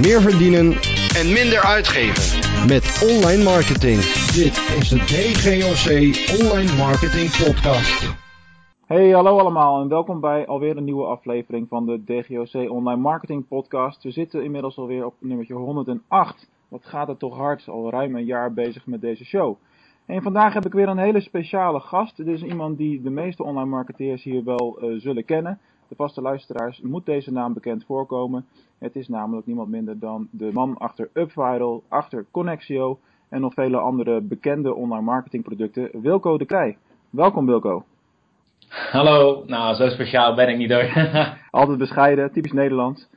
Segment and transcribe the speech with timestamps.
[0.00, 0.66] Meer verdienen
[1.20, 2.38] en minder uitgeven.
[2.68, 3.98] met online marketing.
[4.40, 5.86] Dit is de DGOC
[6.40, 8.14] Online Marketing Podcast.
[8.86, 13.48] Hey, hallo allemaal en welkom bij alweer een nieuwe aflevering van de DGOC Online Marketing
[13.48, 14.02] Podcast.
[14.02, 16.50] We zitten inmiddels alweer op nummertje 108.
[16.68, 19.56] Wat gaat het toch hard, al ruim een jaar bezig met deze show.
[20.06, 22.16] En vandaag heb ik weer een hele speciale gast.
[22.16, 25.60] Dit is iemand die de meeste online marketeers hier wel eh, zullen kennen.
[25.90, 28.46] De vaste luisteraars moet deze naam bekend voorkomen.
[28.78, 32.98] Het is namelijk niemand minder dan de man achter UpViral, achter Connexio
[33.28, 36.76] en nog vele andere bekende online marketingproducten, Wilco de Krij.
[37.10, 37.84] Welkom Wilco.
[38.68, 41.12] Hallo, nou zo speciaal ben ik niet hoor.
[41.60, 43.08] Altijd bescheiden, typisch Nederlands.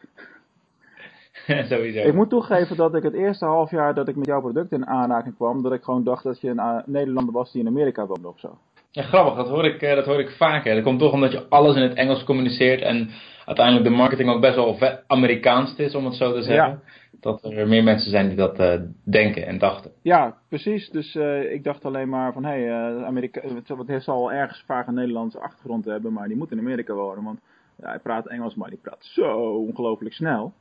[1.70, 2.00] Sowieso.
[2.00, 4.88] Ik moet toegeven dat ik het eerste half jaar dat ik met jouw producten in
[4.88, 8.05] aanraking kwam, dat ik gewoon dacht dat je een uh, Nederlander was die in Amerika
[8.05, 8.58] woonde of zo.
[8.95, 10.75] Ja, grappig, dat hoor ik, eh, dat hoor ik vaker.
[10.75, 13.09] Dat komt toch omdat je alles in het Engels communiceert en
[13.45, 16.69] uiteindelijk de marketing ook best wel Amerikaans is, om het zo te zeggen.
[16.69, 16.79] Ja.
[17.19, 19.91] Dat er meer mensen zijn die dat uh, denken en dachten.
[20.02, 20.89] Ja, precies.
[20.89, 23.41] Dus uh, ik dacht alleen maar van, hé, hey, uh, Amerika,
[23.85, 27.39] het zal ergens vaak een Nederlandse achtergrond hebben, maar die moet in Amerika wonen, want
[27.81, 30.53] ja, hij praat Engels, maar die praat zo ongelooflijk snel.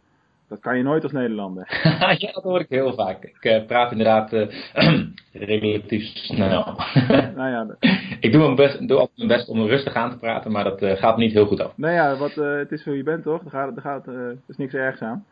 [0.52, 1.66] Dat kan je nooit als Nederlander.
[2.18, 3.24] ja, dat hoor ik heel vaak.
[3.24, 4.46] Ik uh, praat inderdaad uh,
[5.32, 6.64] relatief snel.
[7.36, 7.76] nou ja,
[8.20, 10.82] ik doe, mijn best, doe altijd mijn best om rustig aan te praten, maar dat
[10.82, 11.76] uh, gaat niet heel goed af.
[11.76, 13.44] Nou ja, wat, het is hoe je bent toch?
[13.44, 15.24] Er gaat, er gaat, er is niks ergs aan.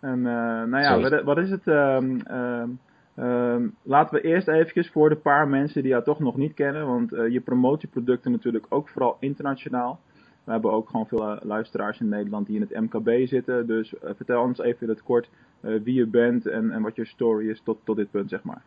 [0.00, 0.22] En
[0.70, 1.66] nou ja, wat, wat, is het?
[1.66, 2.20] Um,
[3.18, 6.86] um, laten we eerst eventjes voor de paar mensen die jou toch nog niet kennen,
[6.86, 10.00] want je promoot je producten natuurlijk ook vooral internationaal.
[10.48, 13.66] We hebben ook gewoon veel luisteraars in Nederland die in het MKB zitten.
[13.66, 15.28] Dus uh, vertel ons even in het kort
[15.62, 18.42] uh, wie je bent en, en wat je story is tot, tot dit punt, zeg
[18.42, 18.62] maar.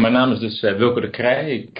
[0.00, 1.50] Mijn naam is dus Wilco de Krij.
[1.50, 1.74] Ik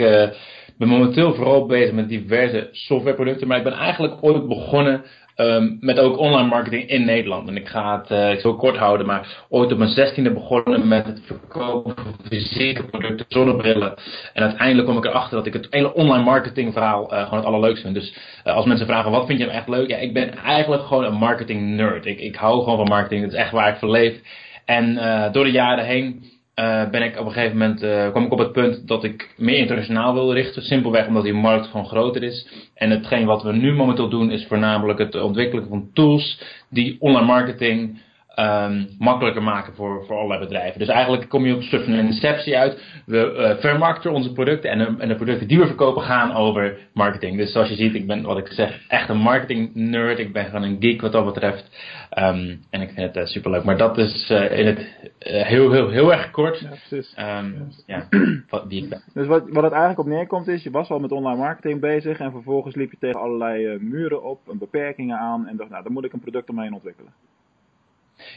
[0.78, 3.48] ben momenteel vooral bezig met diverse softwareproducten.
[3.48, 5.02] Maar ik ben eigenlijk ooit begonnen
[5.36, 7.48] um, met ook online marketing in Nederland.
[7.48, 10.32] En ik ga het uh, ik zal het kort houden, maar ooit op mijn zestiende
[10.32, 13.94] begonnen met het verkopen van fysieke producten, zonnebrillen.
[14.32, 17.46] En uiteindelijk kwam ik erachter dat ik het hele online marketing verhaal uh, gewoon het
[17.46, 17.94] allerleukste vind.
[17.94, 19.88] Dus uh, als mensen vragen wat vind je hem echt leuk?
[19.88, 22.06] Ja, ik ben eigenlijk gewoon een marketing nerd.
[22.06, 23.22] Ik, ik hou gewoon van marketing.
[23.22, 24.20] Dat is echt waar ik voor leef.
[24.64, 24.94] En
[25.32, 26.24] door de jaren heen
[26.60, 29.34] uh, ben ik op een gegeven moment uh, kwam ik op het punt dat ik
[29.36, 30.62] meer internationaal wilde richten.
[30.62, 32.48] Simpelweg omdat die markt gewoon groter is.
[32.74, 36.40] En hetgeen wat we nu momenteel doen is voornamelijk het ontwikkelen van tools
[36.70, 38.00] die online marketing
[38.36, 40.78] um, makkelijker maken voor, voor allerlei bedrijven.
[40.78, 42.82] Dus eigenlijk kom je op een soort van inceptie uit.
[43.06, 46.78] We uh, vermarkten onze producten en de, en de producten die we verkopen gaan over
[46.92, 47.36] marketing.
[47.36, 50.18] Dus zoals je ziet, ik ben wat ik zeg echt een marketing nerd.
[50.18, 51.70] Ik ben gewoon een geek wat dat betreft.
[52.18, 53.64] Um, en ik vind het uh, superleuk.
[53.64, 56.60] Maar dat is uh, in het heel, heel, heel erg kort.
[56.60, 57.16] Ja, precies.
[57.18, 58.08] Um, ja,
[58.50, 59.02] wat, wie ik ben.
[59.14, 62.18] Dus wat, wat het eigenlijk op neerkomt is, je was al met online marketing bezig
[62.18, 65.92] en vervolgens liep je tegen allerlei muren op en beperkingen aan en dacht, nou, daar
[65.92, 67.12] moet ik een product omheen ontwikkelen.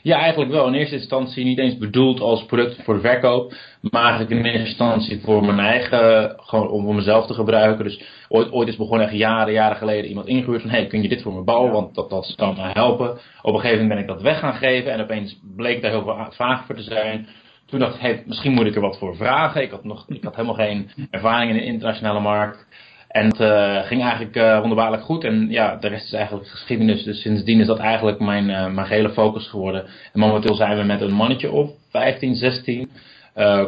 [0.02, 0.68] Ja, eigenlijk wel.
[0.68, 4.68] In eerste instantie niet eens bedoeld als product voor de verkoop, maar eigenlijk in eerste
[4.68, 7.84] instantie voor mijn eigen, gewoon om voor mezelf te gebruiken.
[7.84, 11.10] Dus ooit, ooit is begonnen echt jaren, jaren geleden iemand ingehuurd van, hey, kun je
[11.10, 13.20] dit voor me bouwen, want dat, dat kan me helpen.
[13.42, 16.04] Op een gegeven moment ben ik dat weg gaan geven en opeens bleek daar heel
[16.04, 17.28] veel vraag voor te zijn.
[17.66, 19.62] Toen dacht ik, hey, misschien moet ik er wat voor vragen.
[19.62, 22.68] Ik had, nog, ik had helemaal geen ervaring in de internationale markt.
[23.10, 25.24] En het uh, ging eigenlijk uh, wonderbaarlijk goed.
[25.24, 27.04] En ja, de rest is eigenlijk geschiedenis.
[27.04, 29.86] Dus sindsdien is dat eigenlijk mijn, uh, mijn gehele focus geworden.
[30.14, 32.90] En momenteel zijn we met een mannetje op, 15, 16.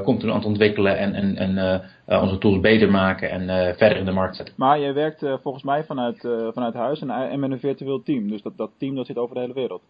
[0.03, 4.11] continu aan het ontwikkelen en, en, en onze tools beter maken en verder in de
[4.11, 4.55] markt zetten.
[4.57, 8.29] Maar jij werkt volgens mij vanuit, vanuit huis en, en met een virtueel team.
[8.29, 9.81] Dus dat, dat team dat zit over de hele wereld.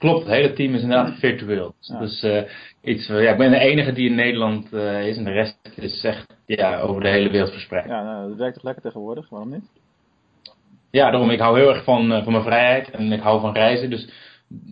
[0.00, 1.74] Klopt, het hele team is inderdaad virtueel.
[1.80, 1.98] Ja.
[1.98, 2.42] Dus uh,
[2.82, 6.04] iets, ja, ik ben de enige die in Nederland uh, is en de rest is
[6.04, 7.88] echt ja, over de hele wereld verspreid.
[7.88, 9.70] Ja, nou, dat werkt toch lekker tegenwoordig, waarom niet?
[10.90, 13.54] Ja, daarom, ik hou heel erg van, uh, van mijn vrijheid en ik hou van
[13.54, 13.90] reizen.
[13.90, 14.08] Dus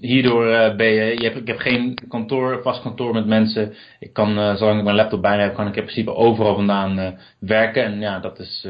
[0.01, 3.75] hierdoor ben je, je hebt, ik heb geen kantoor, vast kantoor met mensen.
[3.99, 7.19] Ik kan, zolang ik mijn laptop bij me heb, kan ik in principe overal vandaan
[7.39, 7.85] werken.
[7.85, 8.69] En ja, dat is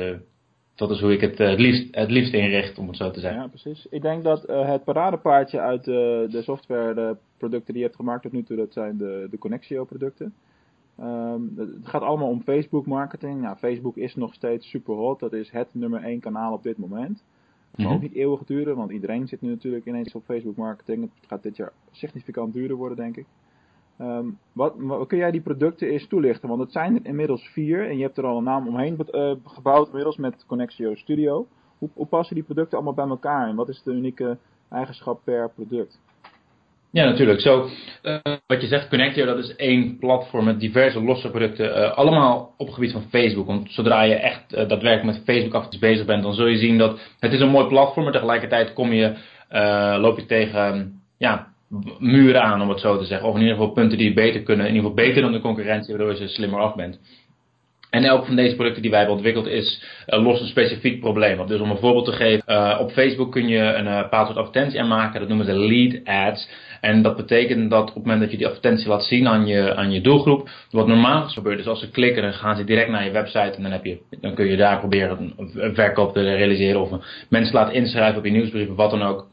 [0.78, 3.20] dat is hoe ik het uh, het, liefst, het liefst inricht, om het zo te
[3.20, 3.40] zeggen.
[3.40, 3.86] Ja, precies.
[3.90, 7.98] Ik denk dat uh, het paradepaardje uit de, de software, de producten die je hebt
[7.98, 10.34] gemaakt tot nu toe, dat zijn de, de Connexio producten.
[11.00, 13.42] Um, het gaat allemaal om Facebook marketing.
[13.42, 15.20] Ja, Facebook is nog steeds super hot.
[15.20, 17.22] Dat is het nummer één kanaal op dit moment.
[17.70, 17.94] Het zal -hmm.
[17.94, 21.02] ook niet eeuwig duren, want iedereen zit nu natuurlijk ineens op Facebook marketing.
[21.02, 23.26] Het gaat dit jaar significant duurder worden, denk ik.
[24.00, 26.48] Um, wat, wat, kun jij die producten eerst toelichten?
[26.48, 29.32] Want het zijn er inmiddels vier en je hebt er al een naam omheen uh,
[29.44, 31.46] gebouwd inmiddels met Connexio Studio.
[31.78, 34.36] Hoe, passen die producten allemaal bij elkaar en wat is de unieke
[34.70, 36.00] eigenschap per product?
[36.90, 37.40] Ja, natuurlijk.
[37.40, 37.68] Zo,
[38.02, 41.78] uh, wat je zegt, Connectio, dat is één platform met diverse losse producten.
[41.78, 43.46] Uh, allemaal op het gebied van Facebook.
[43.46, 47.00] Want zodra je echt daadwerkelijk met Facebook af bezig bent, dan zul je zien dat
[47.18, 49.16] het is een mooi platform, maar tegelijkertijd kom je
[50.00, 51.52] loop je tegen ja,
[51.98, 53.28] muren aan, om het zo te zeggen.
[53.28, 54.66] Of in ieder geval punten die beter kunnen.
[54.66, 56.98] In ieder geval beter dan de concurrentie, waardoor je slimmer af bent.
[57.90, 61.46] En elk van deze producten die wij hebben ontwikkeld is uh, lost een specifiek probleem.
[61.46, 64.80] Dus om een voorbeeld te geven, uh, op Facebook kun je een uh, soort advertentie
[64.80, 65.20] aanmaken.
[65.20, 66.48] Dat noemen ze lead ads.
[66.80, 69.74] En dat betekent dat op het moment dat je die advertentie laat zien aan je,
[69.74, 73.04] aan je doelgroep, wat normaal gebeurt is als ze klikken, dan gaan ze direct naar
[73.04, 76.80] je website en dan, heb je, dan kun je daar proberen een verkoop te realiseren
[76.80, 76.90] of
[77.28, 79.26] mensen laten inschrijven op je nieuwsbrief of wat dan ook.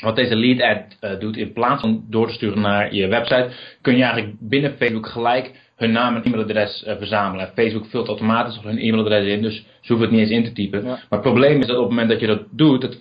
[0.00, 3.48] Wat deze lead ad doet, in plaats van door te sturen naar je website,
[3.80, 7.52] kun je eigenlijk binnen Facebook gelijk hun naam en e-mailadres uh, verzamelen.
[7.54, 10.84] Facebook vult automatisch hun e-mailadres in, dus ze hoeven het niet eens in te typen.
[10.84, 12.96] Maar het probleem is dat op het moment dat je dat doet, dat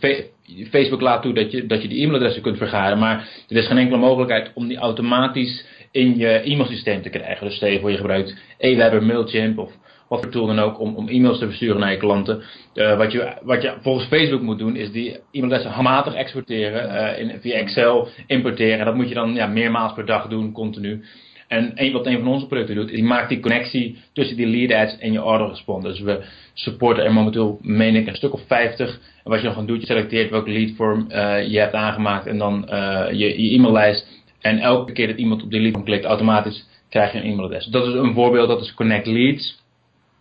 [0.69, 3.77] Facebook laat toe dat je, dat je die e-mailadressen kunt vergaren, maar er is geen
[3.77, 7.47] enkele mogelijkheid om die automatisch in je e-mailsysteem te krijgen.
[7.47, 9.71] Dus stel je voor je gebruikt Aweber, Mailchimp of
[10.09, 12.41] wat voor tool dan ook om, om e-mails te versturen naar je klanten.
[12.73, 17.19] Uh, wat, je, wat je volgens Facebook moet doen is die e-mailadressen handmatig exporteren, uh,
[17.19, 18.79] in, via Excel importeren.
[18.79, 21.03] En dat moet je dan ja, meermaals per dag doen, continu.
[21.47, 24.97] En wat een van onze producten doet, die maakt die connectie tussen die lead ads
[24.97, 25.83] en je order respond.
[25.83, 26.23] Dus we
[26.53, 28.99] supporten er momenteel, meen ik, een stuk of 50.
[29.23, 32.25] En wat je dan gewoon doet, je selecteert welke lead form uh, je hebt aangemaakt
[32.25, 32.65] en dan
[33.11, 34.07] je, je e-maillijst.
[34.41, 37.65] En elke keer dat iemand op die lead klikt, automatisch krijg je een e-mailadres.
[37.65, 39.57] Dat is een voorbeeld, dat is Connect Leads.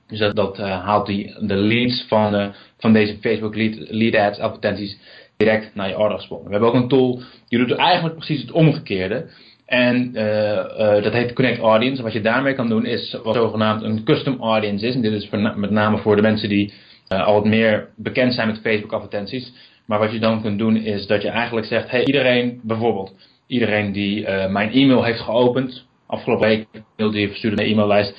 [0.08, 3.54] Dus dat, uh, haalt die, de leads van, van deze Facebook
[3.88, 4.98] lead, ads advertenties
[5.36, 6.44] direct naar je order respond.
[6.44, 9.26] We hebben ook een tool die doet eigenlijk precies het omgekeerde.
[9.66, 12.02] En uh, uh, dat heet Connect Audience.
[12.02, 14.94] Wat je daarmee kan doen is wat zogenaamd een custom audience is.
[14.94, 16.72] En dit is met name voor de mensen die
[17.08, 19.52] al wat meer bekend zijn met Facebook advertenties.
[19.86, 23.14] Maar wat je dan kunt doen is dat je eigenlijk zegt, hey iedereen, bijvoorbeeld
[23.46, 26.66] iedereen die mijn e-mail heeft geopend, afgelopen week
[26.96, 28.14] mailde je verstuurde een e-maillijst,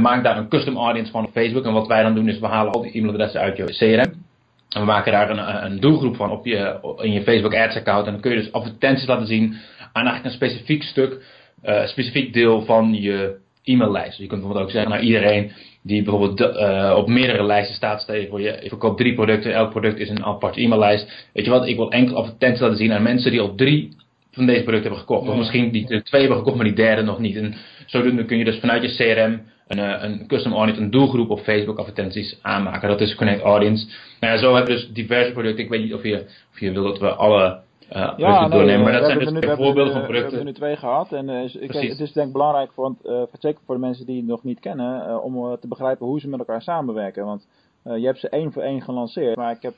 [0.00, 1.64] maak daar een custom audience van op Facebook.
[1.64, 4.26] En wat wij dan doen is we halen al die e-mailadressen uit je CRM.
[4.68, 8.06] En we maken daar een, een doelgroep van op je, in je Facebook Ads account.
[8.06, 9.56] En dan kun je dus advertenties laten zien
[9.92, 11.22] aan eigenlijk een specifiek stuk,
[11.64, 14.08] uh, specifiek deel van je e-maillijst.
[14.08, 15.52] Dus je kunt bijvoorbeeld ook zeggen naar iedereen
[15.82, 19.70] die bijvoorbeeld uh, op meerdere lijsten staat, stel je voor je, verkoopt drie producten, elk
[19.70, 21.28] product is een aparte e-maillijst.
[21.32, 23.96] Weet je wat, ik wil enkel advertenties laten zien aan mensen die al drie
[24.30, 25.28] van deze producten hebben gekocht.
[25.28, 27.36] Of misschien die twee hebben gekocht, maar die derde nog niet.
[27.36, 27.54] En
[27.86, 31.40] zodoende kun je dus vanuit je CRM een, uh, een custom audience, een doelgroep op
[31.40, 32.88] Facebook advertenties aanmaken.
[32.88, 33.86] Dat is Connect Audience.
[34.20, 35.64] Nou ja, zo hebben we dus diverse producten.
[35.64, 37.60] Ik weet niet of je, of je wil dat we alle
[37.92, 38.82] uh, ja, nee, doornemen.
[38.82, 40.10] Maar dat zijn dus nu, voorbeelden van producten.
[40.10, 41.12] We hebben er nu twee gehad.
[41.12, 44.16] En uh, ik, het is denk ik belangrijk, voor, uh, zeker voor de mensen die
[44.16, 47.24] het nog niet kennen, om te begrijpen hoe ze met elkaar samenwerken.
[47.24, 47.46] Want
[47.82, 49.36] je hebt ze één voor één gelanceerd.
[49.36, 49.74] Maar ik heb,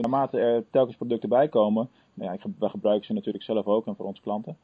[0.00, 3.96] naarmate er telkens producten bij komen, ja, ik, wij gebruiken ze natuurlijk zelf ook en
[3.96, 4.56] voor onze klanten.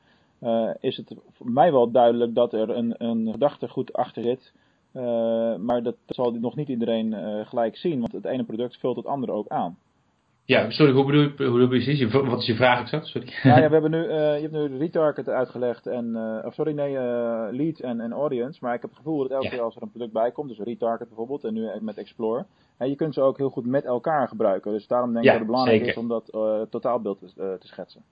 [0.81, 4.53] is het voor mij wel duidelijk dat er een, een gedachtegoed achter zit.
[5.61, 7.15] maar dat zal nog niet iedereen
[7.47, 9.79] gelijk zien, want het ene product vult het andere ook aan.
[10.51, 12.13] Ja, sorry, hoe bedoel, je, hoe bedoel je precies?
[12.13, 13.07] Wat is je vraag exact?
[13.07, 13.29] Sorry.
[13.43, 16.73] Nou ja, we hebben nu, uh, je hebt nu retarget uitgelegd en, uh, of sorry,
[16.73, 18.59] nee, uh, lead en, en audience.
[18.61, 19.51] Maar ik heb het gevoel dat elke ja.
[19.51, 22.45] keer als er een product bij komt, dus retarget bijvoorbeeld, en nu met Explore,
[22.79, 24.73] en je kunt ze ook heel goed met elkaar gebruiken.
[24.73, 25.97] Dus daarom denk ik ja, dat het belangrijk zeker.
[25.97, 26.31] is om dat
[26.71, 28.03] totaalbeeld te, te schetsen.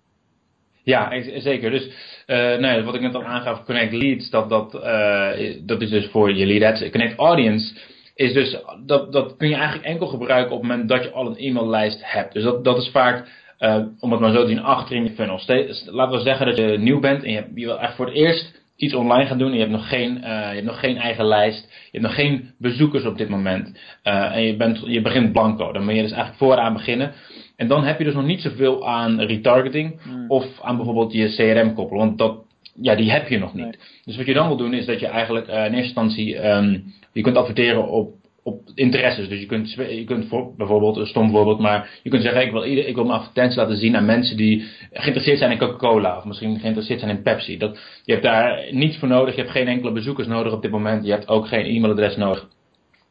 [0.82, 1.70] Ja, zeker.
[1.70, 1.84] Dus
[2.26, 5.30] uh, wat ik net al aangaf, Connect Leads, dat, dat, uh,
[5.62, 6.90] dat is dus voor je lead ads.
[6.90, 7.74] Connect Audience
[8.18, 8.56] is dus,
[8.86, 12.00] dat, dat kun je eigenlijk enkel gebruiken op het moment dat je al een e-maillijst
[12.02, 12.32] hebt.
[12.32, 13.28] Dus dat, dat is vaak,
[13.60, 15.40] uh, om het maar zo te zien, achter in je funnel.
[15.86, 18.14] Laten we zeggen dat je nieuw bent en je, hebt, je wil echt voor het
[18.14, 20.96] eerst iets online gaan doen en je hebt nog geen, uh, je hebt nog geen
[20.96, 25.00] eigen lijst, je hebt nog geen bezoekers op dit moment uh, en je, bent, je
[25.00, 25.72] begint blanco.
[25.72, 27.12] Dan moet je dus eigenlijk vooraan beginnen.
[27.56, 30.30] En dan heb je dus nog niet zoveel aan retargeting mm.
[30.30, 32.36] of aan bijvoorbeeld je CRM koppelen, want dat,
[32.82, 33.64] ja, die heb je nog niet.
[33.64, 33.78] Nee.
[34.04, 36.94] Dus wat je dan wil doen is dat je eigenlijk uh, in eerste instantie um,
[37.18, 39.28] je kunt adverteren op, op interesses.
[39.28, 42.52] Dus je kunt, je kunt voor, bijvoorbeeld, een stom voorbeeld, maar je kunt zeggen: ik
[42.52, 46.24] wil, ik wil mijn advertentie laten zien aan mensen die geïnteresseerd zijn in Coca-Cola of
[46.24, 47.58] misschien geïnteresseerd zijn in Pepsi.
[47.58, 50.70] Dat, je hebt daar niets voor nodig, je hebt geen enkele bezoekers nodig op dit
[50.70, 52.40] moment, je hebt ook geen e-mailadres nodig.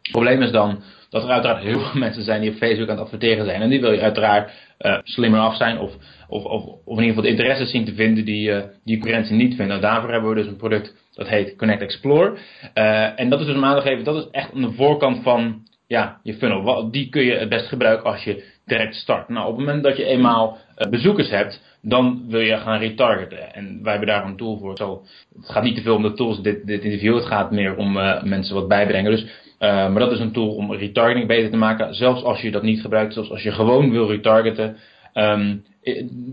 [0.01, 2.95] Het probleem is dan dat er uiteraard heel veel mensen zijn die op Facebook aan
[2.95, 3.61] het adverteren zijn.
[3.61, 5.91] En die wil je uiteraard uh, slimmer af zijn of,
[6.27, 9.55] of, of, of in ieder geval de interesses zien te vinden die, uh, die niet
[9.55, 9.75] vinden.
[9.75, 12.37] En daarvoor hebben we dus een product dat heet Connect Explore.
[12.75, 15.23] Uh, en dat is dus om aan te geven, dat is echt aan de voorkant
[15.23, 16.91] van ja, je funnel.
[16.91, 19.29] Die kun je het best gebruiken als je direct start.
[19.29, 20.57] Nou, op het moment dat je eenmaal
[20.89, 23.53] bezoekers hebt, dan wil je gaan retargeten.
[23.53, 24.69] En wij hebben daar een tool voor.
[24.69, 27.93] Het gaat niet te veel om de tools dit, dit interview, het gaat meer om
[28.23, 29.11] mensen wat bijbrengen.
[29.11, 29.25] Dus
[29.59, 31.93] maar dat is een tool om retargeting beter te maken.
[31.95, 34.77] Zelfs als je dat niet gebruikt, zelfs als je gewoon wil retargeten.
[35.13, 35.63] Um,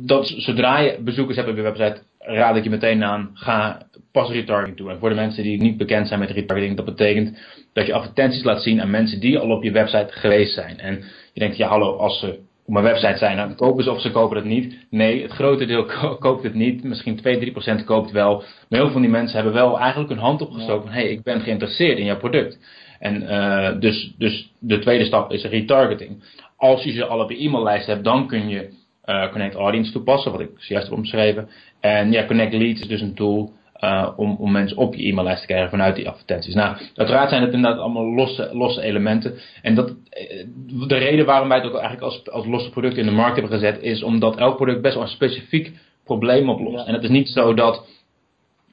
[0.06, 4.30] dat, zodra je bezoekers hebt op je website, raad ik je meteen aan, ga pas
[4.30, 4.90] retargeting toe.
[4.90, 7.38] En voor de mensen die niet bekend zijn met retargeting, dat betekent
[7.72, 10.78] dat je advertenties laat zien aan mensen die al op je website geweest zijn.
[10.78, 14.00] En je denkt, ja hallo, als ze op mijn website zijn, dan kopen ze of
[14.00, 14.86] ze kopen het niet.
[14.90, 15.84] Nee, het grote deel
[16.26, 16.84] koopt het niet.
[16.84, 18.36] Misschien 2, 3% koopt wel.
[18.36, 21.10] Maar heel veel van die mensen hebben wel eigenlijk hun hand opgestoken van, hé, hey,
[21.10, 22.58] ik ben geïnteresseerd in jouw product.
[22.98, 26.22] En uh, dus, dus de tweede stap is retargeting.
[26.56, 28.68] Als je ze al op je e-maillijst hebt, dan kun je
[29.04, 31.48] uh, Connect Audience toepassen, wat ik zojuist heb omschreven.
[31.80, 33.52] En ja, Connect Leads is dus een tool
[33.84, 36.54] uh, om, om mensen op je e-maillijst te krijgen vanuit die advertenties.
[36.54, 39.34] Nou, uiteraard zijn het inderdaad allemaal losse, losse elementen.
[39.62, 39.94] En dat,
[40.88, 43.52] de reden waarom wij het ook eigenlijk als, als losse product in de markt hebben
[43.52, 45.72] gezet, is omdat elk product best wel een specifiek
[46.04, 46.78] probleem oplost.
[46.78, 46.86] Ja.
[46.86, 47.86] En het is niet zo dat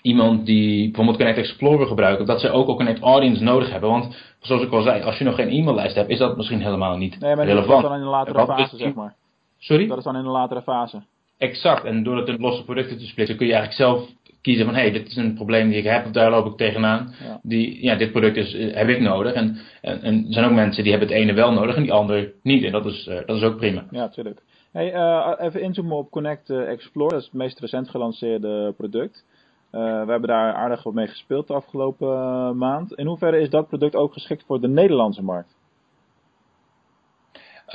[0.01, 3.89] iemand die bijvoorbeeld Connect Explorer gebruikt, dat ze ook al Connect Audience nodig hebben.
[3.89, 6.97] Want zoals ik al zei, als je nog geen e-maillijst hebt, is dat misschien helemaal
[6.97, 7.67] niet nee, maar relevant.
[7.67, 9.15] Dat is dan in een latere fase, zeg maar.
[9.57, 9.87] Sorry?
[9.87, 11.01] Dat is dan in een latere fase.
[11.37, 11.83] Exact.
[11.83, 14.09] En door het in losse producten te splitsen, kun je eigenlijk zelf
[14.41, 16.57] kiezen van, hé, hey, dit is een probleem die ik heb, of daar loop ik
[16.57, 17.13] tegenaan.
[17.23, 17.39] Ja.
[17.43, 19.33] Die, ja, dit product is, heb ik nodig.
[19.33, 21.93] En, en, en er zijn ook mensen die hebben het ene wel nodig en die
[21.93, 22.63] andere niet.
[22.63, 23.85] En dat is, uh, dat is ook prima.
[23.91, 24.41] Ja, tuurlijk.
[24.71, 29.25] Hey, uh, even inzoomen op Connect Explore, dat is het meest recent gelanceerde product.
[29.71, 32.93] Uh, we hebben daar aardig wat mee gespeeld de afgelopen maand.
[32.93, 35.55] In hoeverre is dat product ook geschikt voor de Nederlandse markt?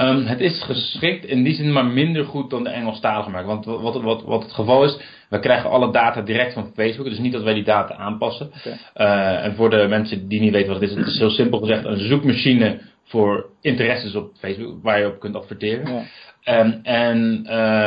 [0.00, 3.46] Um, het is geschikt in die zin maar minder goed dan de Engelstalige markt.
[3.46, 4.98] Want wat, wat, wat het geval is,
[5.28, 7.06] we krijgen alle data direct van Facebook.
[7.06, 8.50] Dus niet dat wij die data aanpassen.
[8.56, 8.78] Okay.
[8.96, 11.58] Uh, en voor de mensen die niet weten wat het is, het is heel simpel
[11.58, 15.94] gezegd een zoekmachine voor interesses op Facebook waar je op kunt adverteren.
[15.94, 16.60] Ja.
[16.60, 17.46] Um, en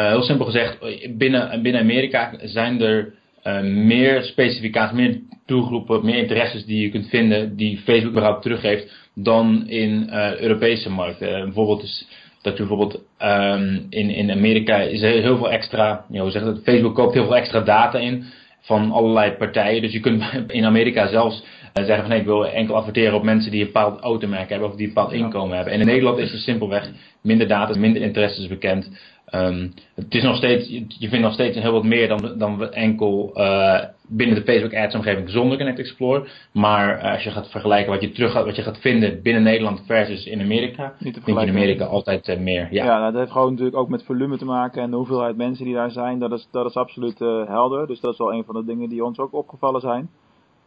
[0.10, 0.78] heel simpel gezegd,
[1.18, 3.14] binnen, binnen Amerika zijn er
[3.44, 8.99] uh, meer specificaties, meer doelgroepen, meer interesses die je kunt vinden die Facebook überhaupt teruggeeft
[9.16, 11.38] dan in uh, Europese markten.
[11.38, 12.08] Uh, bijvoorbeeld is
[12.42, 16.62] dat je bijvoorbeeld um, in, in Amerika is er heel veel extra, hoe zeg dat,
[16.64, 18.26] Facebook koopt heel veel extra data in
[18.62, 19.82] van allerlei partijen.
[19.82, 23.24] Dus je kunt in Amerika zelfs uh, zeggen van nee, ik wil enkel adverteren op
[23.24, 25.74] mensen die een bepaald automerk hebben of die een bepaald inkomen hebben.
[25.74, 26.90] En in Nederland is er simpelweg
[27.22, 28.90] minder data, minder interesses bekend.
[29.36, 33.32] Um, het is nog steeds, je vindt nog steeds heel wat meer dan, dan enkel
[33.36, 36.32] uh, binnen de Facebook Ads omgeving zonder Connect Explorer.
[36.54, 39.44] Maar uh, als je gaat vergelijken wat je terug gaat, wat je gaat vinden binnen
[39.44, 42.68] Nederland versus in Amerika, vind je in Amerika altijd uh, meer.
[42.72, 42.86] Ja.
[42.86, 45.66] Ja, nou, dat heeft gewoon natuurlijk ook met volume te maken en de hoeveelheid mensen
[45.66, 46.20] die daar zijn.
[46.20, 47.88] Dat is, dat is absoluut helder.
[47.88, 50.10] Dus dat is wel een van de dingen die ons ook opgevallen zijn.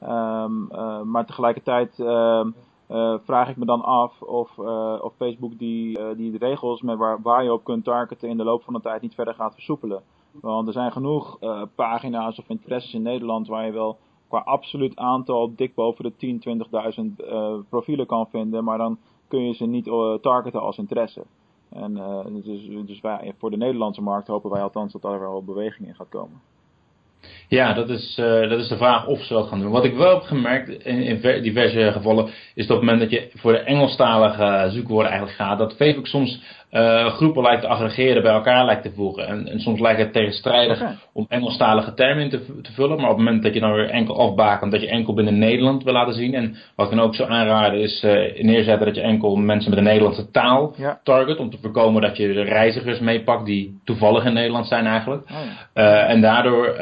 [0.02, 1.98] Um, uh, maar tegelijkertijd
[2.92, 6.98] uh, vraag ik me dan af of, uh, of Facebook die, uh, die regels met
[6.98, 9.54] waar, waar je op kunt targeten in de loop van de tijd niet verder gaat
[9.54, 10.02] versoepelen.
[10.40, 11.38] Want er zijn genoeg
[11.74, 16.42] pagina's of interesses in Nederland waar je wel qua absoluut aantal dik boven de 10,
[17.18, 19.84] 20.000 uh, profielen kan vinden, maar dan kun je ze niet
[20.22, 21.22] targeten als interesse.
[21.68, 21.94] En
[22.44, 25.94] dus, dus wij, voor de Nederlandse markt hopen wij althans dat daar wel beweging in
[25.94, 26.40] gaat komen.
[27.52, 29.70] Ja, dat is, uh, dat is de vraag of ze dat gaan doen.
[29.70, 33.10] Wat ik wel heb gemerkt in, in diverse gevallen, is dat op het moment dat
[33.10, 36.40] je voor de Engelstalige zoekwoorden eigenlijk gaat, dat Facebook soms
[36.72, 39.26] uh, groepen lijkt te aggregeren, bij elkaar lijkt te voegen.
[39.26, 40.94] En, en soms lijkt het tegenstrijdig Okay.
[41.12, 43.88] om Engelstalige termen in te, te vullen, maar op het moment dat je dan weer
[43.90, 46.34] enkel afbakent, dat je enkel binnen Nederland wil laten zien.
[46.34, 49.78] En wat ik dan ook zou aanraden is uh, neerzetten dat je enkel mensen met
[49.78, 51.00] een Nederlandse taal Ja.
[51.04, 55.30] target, om te voorkomen dat je reizigers meepakt die toevallig in Nederland zijn eigenlijk.
[55.30, 55.36] Oh.
[55.74, 56.74] Uh, en daardoor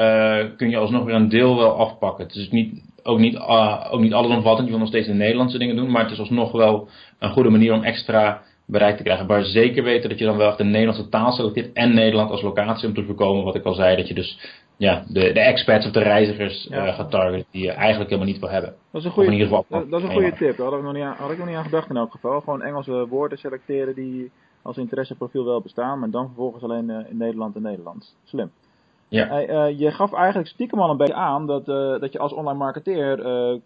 [0.57, 2.27] kun je alsnog weer een deel wel afpakken.
[2.27, 4.65] Het is niet, ook, niet, uh, ook niet allesomvattend.
[4.65, 5.91] Je wil nog steeds de Nederlandse dingen doen.
[5.91, 8.41] Maar het is alsnog wel een goede manier om extra
[8.71, 9.27] bereik te krijgen.
[9.27, 11.73] Maar zeker weten dat je dan wel echt de Nederlandse taal selecteert.
[11.73, 12.89] En Nederland als locatie.
[12.89, 13.97] Om te voorkomen wat ik al zei.
[13.97, 14.39] Dat je dus
[14.77, 16.87] ja, de, de expats of de reizigers Ja.
[16.87, 17.47] uh, gaat targeten.
[17.51, 18.75] Die je eigenlijk helemaal niet wil hebben.
[18.93, 19.65] Dat is een goede, ieder geval.
[19.69, 20.57] dat, dat is een goede tip.
[20.57, 22.41] Daar had ik, nog niet aan, had ik nog niet aan gedacht in elk geval.
[22.41, 24.31] Gewoon Engelse woorden selecteren die
[24.63, 28.17] als interesseprofiel wel bestaan, maar dan vervolgens alleen uh, in Nederland en Nederlands.
[28.25, 28.51] Slim.
[29.09, 29.27] Ja.
[29.27, 31.67] Hey, uh, je gaf eigenlijk stiekem al een beetje aan dat,
[32.01, 33.17] dat je als online marketeer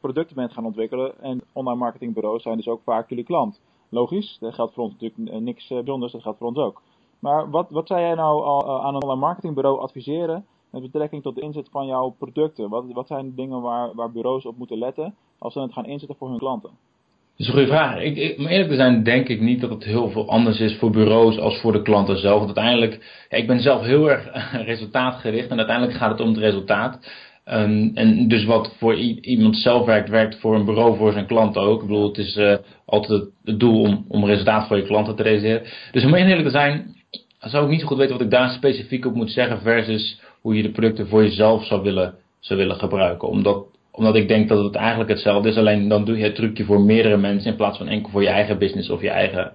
[0.01, 1.13] producten bent gaan ontwikkelen.
[1.23, 3.61] En online marketingbureaus zijn dus ook vaak jullie klant.
[3.89, 6.83] Logisch, dat geldt voor ons natuurlijk niks bijzonders, dat geldt voor ons ook.
[7.19, 11.41] Maar wat, wat zou jij nou al aan een marketingbureau adviseren met betrekking tot de
[11.41, 12.69] inzet van jouw producten?
[12.69, 15.87] Wat, wat zijn de dingen waar, waar bureaus op moeten letten als ze het gaan
[15.87, 16.71] inzetten voor hun klanten?
[16.71, 18.01] Dat is een goede vraag.
[18.01, 20.91] Ik, om eerlijk te zijn denk ik niet dat het heel veel anders is voor
[20.91, 22.45] bureaus als voor de klanten zelf.
[22.45, 24.33] Want uiteindelijk, ik ben zelf heel erg
[24.73, 27.11] resultaatgericht en uiteindelijk gaat het om het resultaat.
[27.53, 31.63] Um, en dus wat voor iemand zelf werkt, werkt voor een bureau voor zijn klanten
[31.63, 31.81] ook.
[31.81, 35.23] Ik bedoel, het is uh, altijd het doel om, om resultaat voor je klanten te
[35.23, 35.63] realiseren.
[35.93, 36.97] Dus om eerlijk te zijn,
[37.39, 40.57] zou ik niet zo goed weten wat ik daar specifiek op moet zeggen versus hoe
[40.57, 43.29] je de producten voor jezelf zou willen, zou willen gebruiken.
[43.29, 46.65] Omdat omdat ik denk dat het eigenlijk hetzelfde is, alleen dan doe je het trucje
[46.65, 49.53] voor meerdere mensen in plaats van enkel voor je eigen business of je eigen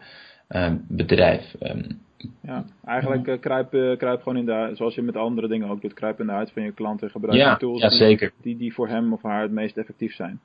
[0.88, 1.56] bedrijf.
[1.62, 2.00] Um,
[2.41, 5.82] ja, eigenlijk uh, kruip, uh, kruip gewoon in de, zoals je met andere dingen ook
[5.82, 7.98] doet, kruip in de huid van je klant en gebruik ja, de tools ja, die,
[7.98, 8.32] zeker.
[8.41, 10.39] Die, die voor hem of haar het meest effectief zijn.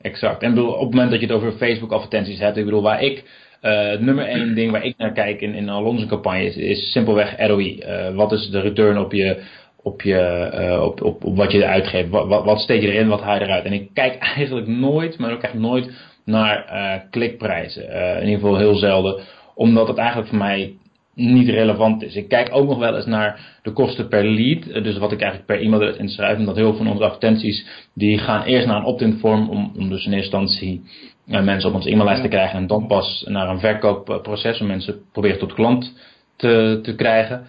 [0.00, 0.42] Exact.
[0.42, 3.02] En bedoel, op het moment dat je het over Facebook advertenties hebt, ik bedoel, waar
[3.02, 3.24] ik
[3.60, 7.46] het nummer één ding waar ik naar kijk in, in al onze campagnes is simpelweg
[7.46, 7.84] ROI.
[8.14, 9.42] wat is de return op je,
[9.82, 12.08] op, je, op, op, op wat je uitgeeft?
[12.08, 13.64] Wat, wat, wat steek je erin, wat haal je eruit?
[13.64, 15.90] En ik kijk eigenlijk nooit, maar ook echt nooit
[16.24, 16.64] naar
[17.10, 17.88] klikprijzen.
[18.20, 19.22] in ieder geval heel zelden.
[19.54, 20.74] Omdat het eigenlijk voor mij
[21.14, 22.14] niet relevant is.
[22.14, 24.66] Ik kijk ook nog wel eens naar de kosten per lead.
[24.66, 26.38] Eh, dus wat ik eigenlijk per e-mail inschrijf.
[26.38, 29.50] En dat heel veel van onze advertenties die gaan eerst naar een opt-in vorm.
[29.50, 30.82] Om, om dus in eerste instantie
[31.26, 32.58] uh, mensen op onze e-maillijst te krijgen.
[32.58, 35.94] En dan pas naar een verkoopproces om mensen proberen tot klant
[36.36, 37.46] te, te krijgen.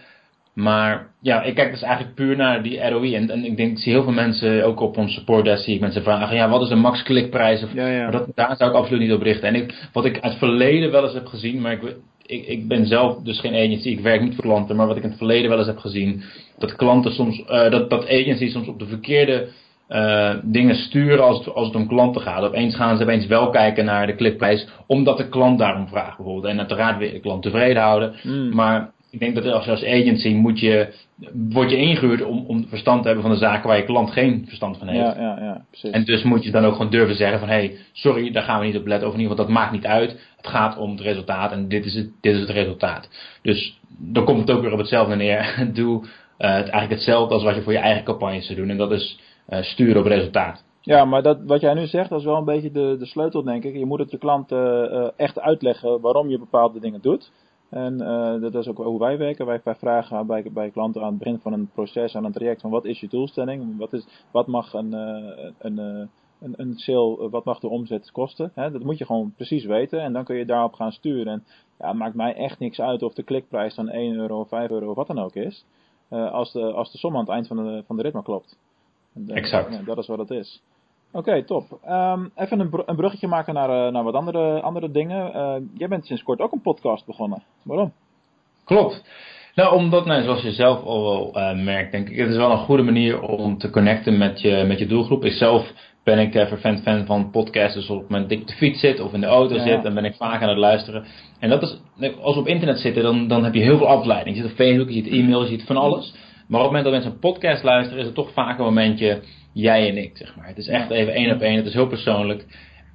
[0.53, 3.15] Maar ja, ik kijk dus eigenlijk puur naar die ROI.
[3.15, 5.75] En, en ik denk, ik zie heel veel mensen, ook op ons support desk, zie
[5.75, 7.63] ik mensen vragen, ja, wat is de max klikprijs?
[7.63, 8.01] Of, ja, ja.
[8.01, 9.47] Maar dat, daar zou ik absoluut niet op richten.
[9.47, 12.67] En ik, wat ik uit het verleden wel eens heb gezien, maar ik, ik, ik
[12.67, 15.17] ben zelf dus geen agency, ik werk niet voor klanten, maar wat ik in het
[15.17, 16.23] verleden wel eens heb gezien,
[16.57, 19.47] dat klanten soms, uh, dat, dat agencies soms op de verkeerde
[19.89, 22.43] uh, dingen sturen als het, als het om klanten gaat.
[22.43, 26.53] Opeens gaan ze opeens wel kijken naar de klikprijs, omdat de klant daarom vraagt bijvoorbeeld.
[26.53, 28.13] En uiteraard weer de klant tevreden houden.
[28.23, 28.55] Mm.
[28.55, 30.93] Maar ik denk dat als, als agency moet je,
[31.49, 34.43] word je ingehuurd om, om verstand te hebben van de zaken waar je klant geen
[34.47, 35.15] verstand van heeft.
[35.15, 35.89] Ja, ja, ja, precies.
[35.91, 38.59] En dus moet je dan ook gewoon durven zeggen van hé, hey, sorry, daar gaan
[38.59, 39.07] we niet op letten.
[39.07, 40.11] Of in ieder geval, dat maakt niet uit.
[40.37, 43.09] Het gaat om het resultaat en dit is het, dit is het resultaat.
[43.41, 45.55] Dus dan komt het ook weer op hetzelfde neer.
[45.73, 48.69] Doe uh, het eigenlijk hetzelfde als wat je voor je eigen campagnes zou doen.
[48.69, 50.63] En dat is uh, sturen op resultaat.
[50.81, 53.43] Ja, maar dat, wat jij nu zegt, dat is wel een beetje de, de sleutel,
[53.43, 53.75] denk ik.
[53.75, 57.31] Je moet het je klant uh, echt uitleggen waarom je bepaalde dingen doet.
[57.71, 59.45] En uh, dat is ook hoe wij werken.
[59.45, 62.61] Wij, wij vragen bij, bij klanten aan het begin van een proces, aan een traject,
[62.61, 63.77] van wat is je doelstelling?
[63.77, 66.07] Wat, is, wat mag een, uh, een, uh,
[66.41, 68.51] een, een sale, wat mag de omzet kosten?
[68.55, 68.71] Hè?
[68.71, 71.33] Dat moet je gewoon precies weten en dan kun je daarop gaan sturen.
[71.33, 71.43] En
[71.79, 74.89] ja, het maakt mij echt niks uit of de klikprijs dan 1 euro, 5 euro
[74.89, 75.65] of wat dan ook is.
[76.09, 78.57] als, de, als de som aan het eind van de, van de rit maar klopt.
[79.27, 79.73] Exact.
[79.73, 80.61] Ja, dat is wat het is.
[81.13, 81.79] Oké, okay, top.
[81.89, 85.31] Um, even een, br een, bruggetje maken naar, uh, naar wat andere, andere dingen.
[85.35, 87.43] Uh, jij bent sinds kort ook een podcast begonnen.
[87.63, 87.93] Waarom?
[88.65, 89.03] Klopt.
[89.55, 92.51] Nou, omdat, nou, zoals je zelf al wel uh, merkt, denk ik, het is wel
[92.51, 95.25] een goede manier om te connecten met je, met je doelgroep.
[95.25, 95.71] Ik zelf
[96.03, 97.75] ben ik uh, vervent fan van podcasts.
[97.75, 99.63] Dus op het moment dat ik op de fiets zit of in de auto ja,
[99.63, 101.05] zit, dan ben ik vaak aan het luisteren.
[101.39, 101.79] En dat is,
[102.21, 104.35] als we op internet zitten, dan, dan heb je heel veel afleiding.
[104.35, 106.13] Je zit op Facebook, je ziet e-mails, je ziet van alles.
[106.47, 109.21] Maar op het moment dat mensen een podcast luisteren, is het toch vaak een momentje
[109.53, 110.47] jij en ik, zeg maar.
[110.47, 112.45] Het is echt even één op één, het is heel persoonlijk.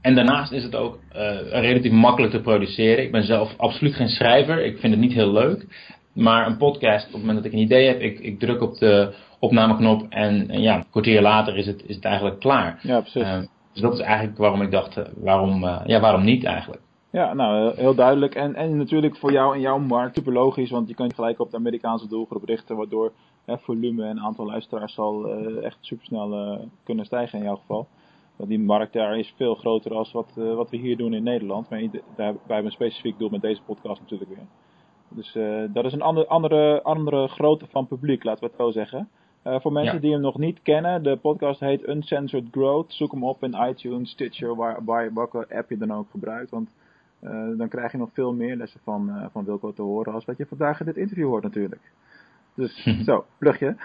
[0.00, 3.04] En daarnaast is het ook uh, relatief makkelijk te produceren.
[3.04, 5.66] Ik ben zelf absoluut geen schrijver, ik vind het niet heel leuk.
[6.14, 8.78] Maar een podcast, op het moment dat ik een idee heb, ik, ik druk op
[8.78, 12.78] de opnameknop en, en, ja, een kwartier later is het, is het eigenlijk klaar.
[12.82, 13.22] Ja, precies.
[13.22, 13.38] Uh,
[13.72, 16.82] dus dat is eigenlijk waarom ik dacht, waarom, uh, ja, waarom niet eigenlijk?
[17.10, 18.34] Ja, nou, heel duidelijk.
[18.34, 21.40] En, en natuurlijk voor jou en jouw markt super logisch, want je kan je gelijk
[21.40, 23.12] op de Amerikaanse doelgroep richten, waardoor
[23.46, 27.86] hè, volume en aantal luisteraars zal uh, echt supersnel uh, kunnen stijgen in jouw geval.
[28.36, 31.22] Want die markt daar is veel groter dan wat, uh, wat we hier doen in
[31.22, 31.68] Nederland.
[31.68, 34.46] Maar daar, wij hebben een specifiek doel met deze podcast natuurlijk weer.
[35.08, 35.32] Dus
[35.72, 39.08] dat is een andere, andere, andere grootte van publiek, laten we het zo zeggen.
[39.42, 40.00] voor mensen ja.
[40.00, 42.92] die hem nog niet kennen, de podcast heet Uncensored Growth.
[42.92, 46.50] Zoek hem op in iTunes, Stitcher, waar, waar, welke app je dan ook gebruikt.
[46.50, 46.70] Want
[47.20, 50.24] uh, dan krijg je nog veel meer lessen van, uh, van Wilco te horen als
[50.24, 51.92] wat je vandaag in dit interview hoort natuurlijk.
[52.56, 53.76] Dus zo, plugje.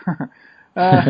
[0.73, 1.05] uh,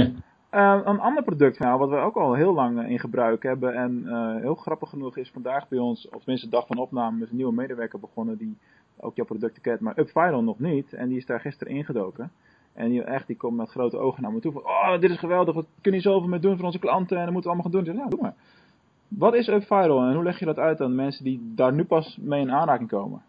[0.86, 4.06] een ander product nou, wat we ook al heel lang in gebruik hebben en
[4.40, 7.36] heel grappig genoeg is vandaag bij ons, of tenminste de dag van opname, is een
[7.36, 8.58] nieuwe medewerker begonnen die
[9.02, 10.94] ook jouw producten kent, maar UpViral nog niet.
[10.94, 12.32] En die is daar gisteren ingedoken.
[12.74, 15.20] En die, echt, die komt met grote ogen naar me toe van, oh dit is
[15.20, 17.72] geweldig, wat kun je zoveel mee doen voor onze klanten en dat moeten we allemaal
[17.72, 17.94] gaan doen.
[17.94, 18.36] Ik zeg, ja, doe maar.
[19.08, 22.18] Wat is UpViral en hoe leg je dat uit aan mensen die daar nu pas
[22.22, 23.22] mee in aanraking komen?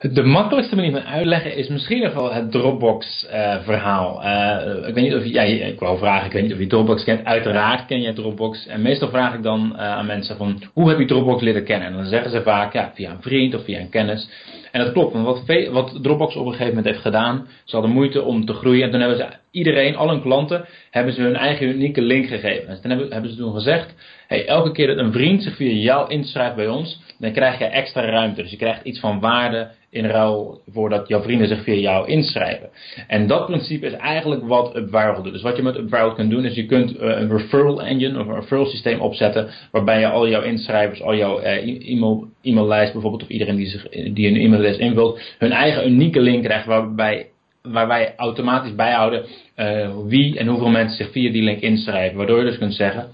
[0.00, 4.24] De makkelijkste manier van uitleggen is misschien nog wel het Dropbox uh, verhaal.
[4.24, 7.04] Uh, ik weet niet of je, ik wou vragen, ik weet niet of je Dropbox
[7.04, 7.24] kent.
[7.24, 8.66] Uiteraard ken je Dropbox.
[8.66, 11.88] En meestal vraag ik dan uh, aan mensen van, hoe heb je Dropbox leren kennen?
[11.88, 14.28] En dan zeggen ze vaak, ja, via een vriend of via een kennis.
[14.78, 17.94] En dat klopt, want wat, wat Dropbox op een gegeven moment heeft gedaan, ze hadden
[17.94, 18.82] moeite om te groeien.
[18.82, 22.68] En toen hebben ze iedereen, al hun klanten, hebben ze hun eigen unieke link gegeven.
[22.68, 23.94] En toen hebben, hebben ze toen gezegd,
[24.26, 27.64] hey, elke keer dat een vriend zich via jou inschrijft bij ons, dan krijg je
[27.64, 28.42] extra ruimte.
[28.42, 32.68] Dus je krijgt iets van waarde in ruil voordat jouw vrienden zich via jou inschrijven.
[33.06, 35.32] En dat principe is eigenlijk wat UpViral doet.
[35.32, 38.26] Dus wat je met UpViral kunt doen is je kunt uh, een referral engine of
[38.26, 43.28] een referral systeem opzetten waarbij je al jouw inschrijvers, al jouw e-mail, e-maillijst bijvoorbeeld of
[43.28, 47.26] iedereen die, zich, die een e-maillijst invult, hun eigen unieke link krijgt waarbij
[47.62, 49.24] waar wij automatisch bijhouden
[49.56, 52.16] uh, wie en hoeveel mensen zich via die link inschrijven.
[52.16, 53.08] Waardoor je dus kunt zeggen,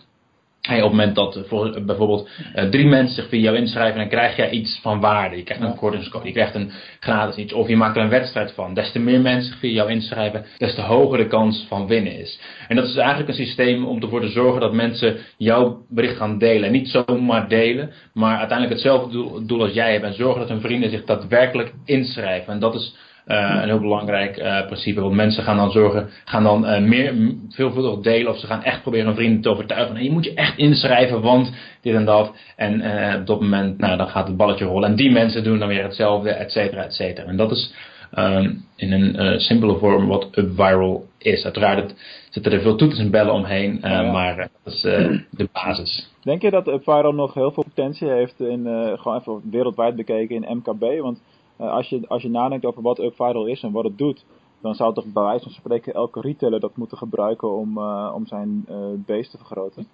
[0.69, 4.09] Hey, op het moment dat voor, bijvoorbeeld uh, drie mensen zich via jou inschrijven, dan
[4.09, 5.37] krijg jij iets van waarde.
[5.37, 7.53] Je krijgt een kortingscode, je krijgt een gratis iets.
[7.53, 8.75] Of je maakt er een wedstrijd van.
[8.75, 12.19] Des te meer mensen zich via jou inschrijven, des te hoger de kans van winnen
[12.19, 12.41] is.
[12.69, 16.39] En dat is eigenlijk een systeem om ervoor te zorgen dat mensen jouw bericht gaan
[16.39, 16.65] delen.
[16.65, 20.05] En niet zomaar delen, maar uiteindelijk hetzelfde doel, doel als jij hebt.
[20.05, 22.53] En zorgen dat hun vrienden zich daadwerkelijk inschrijven.
[22.53, 25.01] En dat is een heel belangrijk uh, principe.
[25.01, 27.15] Want mensen gaan dan zorgen, gaan dan uh, meer,
[27.49, 29.97] veelvuldig delen of ze gaan echt proberen hun vrienden te overtuigen.
[29.97, 32.37] En je moet je echt inschrijven, want dit en dat.
[32.57, 32.75] En
[33.21, 34.89] op dat moment, nou, dan gaat het balletje rollen.
[34.89, 37.27] En die mensen doen dan weer hetzelfde, et cetera, et cetera.
[37.27, 37.75] En dat is
[38.19, 41.45] um, in een simpele vorm wat UpViral is.
[41.45, 41.95] Uiteraard het,
[42.31, 44.13] zitten er veel toeters en bellen omheen, ja.
[44.13, 44.81] maar dat is
[45.31, 46.11] de basis.
[46.23, 50.57] Denk je dat UpViral nog heel veel potentie heeft in, gewoon even wereldwijd bekeken in
[50.57, 51.01] MKB?
[51.01, 51.21] Want
[51.57, 54.25] als, je, als je nadenkt over wat UpViral is en wat het doet,
[54.63, 58.27] dan zou toch bij wijze van spreken elke retailer dat moeten gebruiken om, uh, om
[58.27, 59.87] zijn uh, base te vergroten?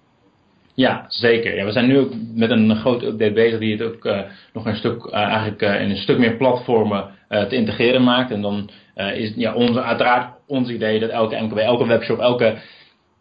[0.75, 1.57] Ja, zeker.
[1.57, 4.05] Ja, we zijn nu ook met een grote update bezig die het ook
[4.53, 8.31] nog een stuk, eigenlijk in een stuk meer platformen te integreren maakt.
[8.31, 12.59] En dan is ja, onze, uiteraard ons idee dat elke MKB, elke webshop, elke,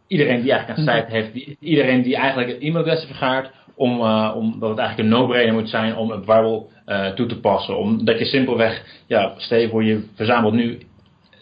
[0.08, 4.70] iedereen die eigenlijk een site heeft, die, iedereen die eigenlijk e-mailadressen vergaart, om, uh, omdat
[4.70, 7.78] het eigenlijk een no-brainer moet zijn om een Viral uh, toe te passen.
[7.78, 10.80] Omdat je simpelweg, ja, stel je voor je verzamelt nu,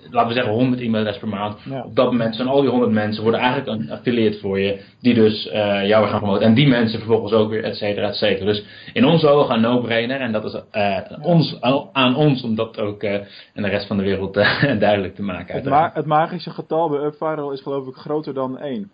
[0.10, 1.58] laten we zeggen 100 e-mailadressen per maand.
[1.70, 1.84] Ja.
[1.84, 5.14] Op dat moment zijn al die 100 mensen worden eigenlijk een affiliate voor je, die
[5.14, 6.48] dus uh, jou gaan promoten.
[6.48, 8.46] En die mensen vervolgens ook weer, et cetera, et cetera.
[8.46, 11.18] Dus in onze ogen een no-brainer en dat is ja.
[11.22, 14.34] ons, aan ons om dat ook in de rest van de wereld
[14.86, 15.56] duidelijk te maken.
[15.56, 18.92] Het, ma het, magische getal bij UpViral is geloof ik groter dan 1.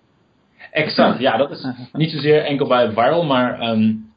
[0.71, 4.11] Exact, ja, dat is niet zozeer enkel bij viral, maar um,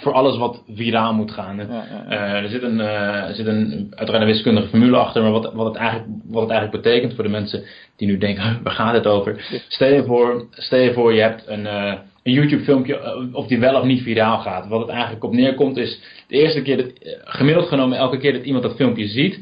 [0.00, 1.56] voor alles wat viraal moet gaan.
[1.56, 2.36] Ja, ja, ja.
[2.36, 5.52] Uh, er zit een, uh, er zit een uiteraard een wiskundige formule achter, maar wat,
[5.52, 7.64] wat, het eigenlijk, wat het eigenlijk betekent voor de mensen
[7.96, 9.62] die nu denken, waar gaat het over?
[9.68, 13.58] Stel je voor, stel je, voor je hebt een, uh, een YouTube filmpje of die
[13.58, 14.68] wel of niet viraal gaat.
[14.68, 16.90] Wat het eigenlijk op neerkomt is, de eerste keer, dat,
[17.24, 19.38] gemiddeld genomen elke keer dat iemand dat filmpje ziet,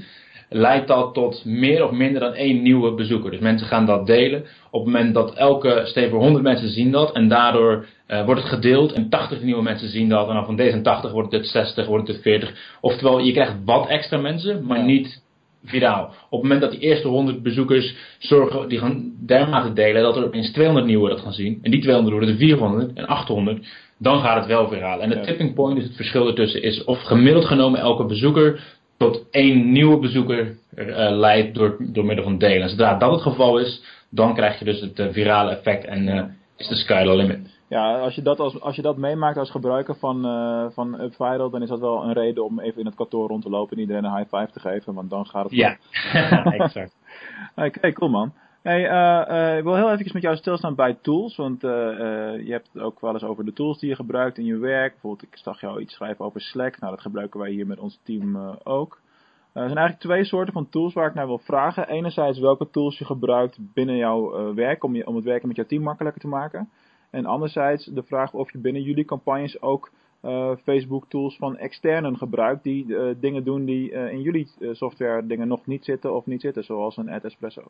[0.53, 3.31] leidt dat tot meer of minder dan één nieuwe bezoeker.
[3.31, 4.45] Dus mensen gaan dat delen.
[4.71, 8.41] Op het moment dat elke, stel voor 100 mensen zien dat en daardoor uh, wordt
[8.41, 11.47] het gedeeld en 80 nieuwe mensen zien dat en dan van deze 80 wordt het
[11.47, 12.79] 60, wordt het 40.
[12.81, 15.23] Oftewel, je krijgt wat extra mensen, maar niet
[15.65, 16.05] viraal.
[16.05, 20.25] Op het moment dat die eerste 100 bezoekers zorgen, die gaan dermate delen dat er
[20.25, 21.59] opeens 200 nieuwe dat gaan zien.
[21.63, 23.67] En die 200 worden er 400 en 800.
[23.99, 25.01] Dan gaat het wel viraal.
[25.01, 29.27] En de tipping point, dus het verschil ertussen, is of gemiddeld genomen elke bezoeker tot
[29.31, 32.69] één nieuwe bezoeker uh, leidt door, door middel van delen.
[32.69, 36.23] Zodra dat het geval is, dan krijg je dus het uh, virale effect en uh,
[36.57, 37.59] is de sky the limit.
[37.69, 40.23] Ja, als je dat, als, als je dat meemaakt als gebruiker van,
[40.73, 43.51] van UpViral, dan is dat wel een reden om even in het kantoor rond te
[43.51, 45.77] lopen en iedereen een high five te geven, want dan gaat het Ja,
[46.59, 46.95] exact.
[47.57, 48.33] Oké, okay, cool man.
[48.63, 51.71] Hey, uh, uh, ik wil heel even met jou stilstaan bij tools, want uh,
[52.47, 54.93] je hebt het ook wel eens over de tools die je gebruikt in je werk.
[54.93, 56.81] Bijvoorbeeld, ik zag jou iets schrijven over Slack.
[56.81, 59.01] Nou, dat gebruiken wij hier met ons team ook.
[59.53, 61.89] er zijn eigenlijk twee soorten van tools waar ik naar wil vragen.
[61.89, 65.67] Enerzijds welke tools je gebruikt binnen jouw werk om, je, om het werken met jouw
[65.67, 66.69] team makkelijker te maken.
[67.11, 69.91] En anderzijds de vraag of je binnen jullie campagnes ook
[70.63, 75.85] Facebook tools van externen gebruikt die dingen doen die in jullie software dingen nog niet
[75.85, 77.63] zitten of niet zitten, zoals een AdEspresso.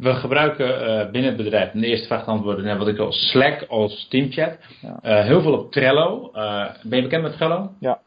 [0.00, 3.64] We gebruiken uh, binnen het bedrijf, de eerste vraag te antwoorden, wat ik al Slack
[3.68, 4.58] als teamchat.
[4.80, 4.98] Ja.
[5.04, 6.30] Uh, heel veel op Trello.
[6.34, 7.70] Uh, ben je bekend met Trello?
[7.80, 7.98] Ja.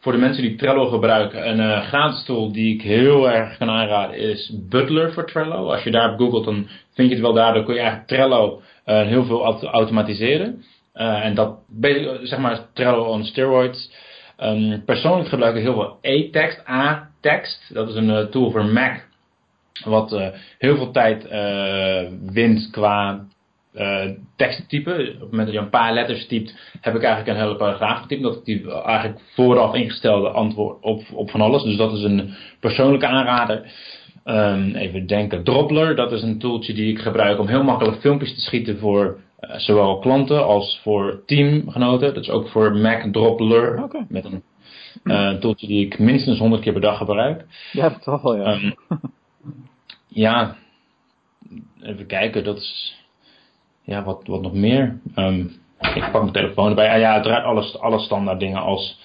[0.00, 4.16] Voor de mensen die Trello gebruiken, een gratis tool die ik heel erg kan aanraden
[4.18, 5.70] is Butler voor Trello.
[5.70, 7.54] Als je daarop googelt, dan vind je het wel daar.
[7.54, 10.64] Dan kun je eigenlijk Trello heel veel auto automatiseren.
[10.92, 11.58] en dat,
[12.22, 13.92] zeg maar, Trello on steroids.
[14.38, 17.74] Um, persoonlijk gebruik ik heel veel E-text, A-text.
[17.74, 19.05] Dat is een tool voor Mac
[19.84, 20.26] wat uh,
[20.58, 23.26] heel veel tijd uh, wint qua
[23.74, 24.90] uh, teksttype.
[24.90, 28.00] Op het moment dat je een paar letters typt, heb ik eigenlijk een hele paragraaf
[28.00, 28.22] getypt.
[28.22, 31.62] Dat ik die eigenlijk vooraf ingestelde antwoord op, op van alles.
[31.62, 33.72] Dus dat is een persoonlijke aanrader.
[34.24, 35.44] Um, even denken.
[35.44, 39.18] Droppler, dat is een tooltje die ik gebruik om heel makkelijk filmpjes te schieten voor
[39.40, 42.14] uh, zowel klanten als voor teamgenoten.
[42.14, 43.82] Dat is ook voor Mac Droppler.
[43.82, 44.06] Okay.
[44.08, 44.42] Met een
[45.04, 47.44] uh, tooltje die ik minstens 100 keer per dag gebruik.
[47.72, 48.52] Ja, dat wel, ja.
[48.52, 48.74] Um,
[50.16, 50.56] ja,
[51.82, 52.96] even kijken, dat is,
[53.82, 54.98] ja, wat, wat nog meer.
[55.16, 55.56] Um,
[55.94, 56.90] ik pak mijn telefoon erbij.
[56.90, 59.00] Ah, ja, uiteraard alles, alle standaard dingen als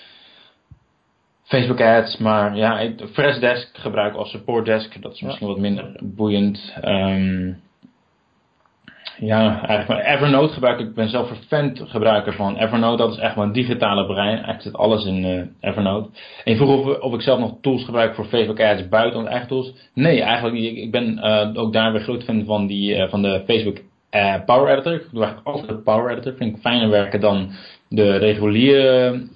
[1.44, 5.02] Facebook ads, maar ja, Freshdesk gebruik als support desk.
[5.02, 5.54] Dat is misschien ja.
[5.54, 6.76] wat minder boeiend.
[6.84, 7.62] Um,
[9.22, 10.88] ja, eigenlijk Evernote gebruik ik.
[10.88, 13.04] Ik ben zelf vervent gebruiker van Evernote.
[13.04, 14.34] Dat is echt mijn digitale brein.
[14.34, 16.10] Eigenlijk zit alles in uh, Evernote.
[16.44, 19.32] En je vroeg of, of, ik zelf nog tools gebruik voor Facebook ads buiten onze
[19.32, 19.74] eigen tools.
[19.94, 20.72] Nee, eigenlijk niet.
[20.72, 23.78] Ik, ik ben uh, ook daar weer groot fan van, die, uh, van de Facebook
[24.46, 24.94] Power Editor.
[24.94, 26.34] Ik doe eigenlijk altijd de Power Editor.
[26.34, 27.52] Vind ik fijner werken dan
[27.90, 29.28] de reguliere,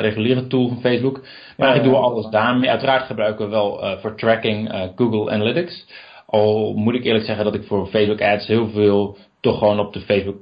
[0.00, 1.24] reguliere tool van Facebook.
[1.56, 2.70] Maar ik doe alles daarmee.
[2.70, 5.86] Uiteraard gebruiken we wel voor tracking Google Analytics.
[6.32, 9.92] Al moet ik eerlijk zeggen dat ik voor Facebook ads heel veel toch gewoon op
[9.92, 10.36] de Facebook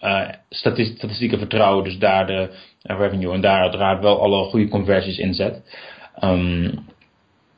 [0.00, 1.84] uh, statistieken vertrouwen.
[1.84, 2.50] Dus daar de
[2.82, 5.78] revenue en daar uiteraard wel alle goede conversies in zet.
[6.24, 6.78] Um,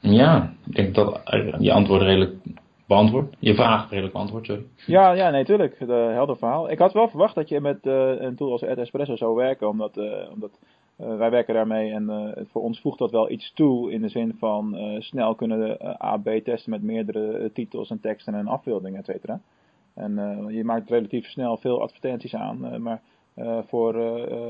[0.01, 1.21] ja, ik denk dat
[1.59, 2.35] je antwoord redelijk
[2.87, 3.35] beantwoord.
[3.39, 4.65] Je vraag redelijk beantwoord, sorry.
[4.87, 5.79] Ja, ja, nee, tuurlijk.
[5.79, 6.71] De helder verhaal.
[6.71, 7.79] Ik had wel verwacht dat je met
[8.19, 9.97] een tool als Espresso zou werken, omdat,
[10.33, 10.51] omdat
[11.03, 14.35] uh, wij werken daarmee en voor ons voegt dat wel iets toe in de zin
[14.39, 19.41] van snel kunnen A-B testen met meerdere titels en teksten en afbeeldingen, et cetera.
[19.95, 20.15] En
[20.49, 23.01] je maakt relatief snel veel advertenties aan, maar
[23.67, 23.97] voor,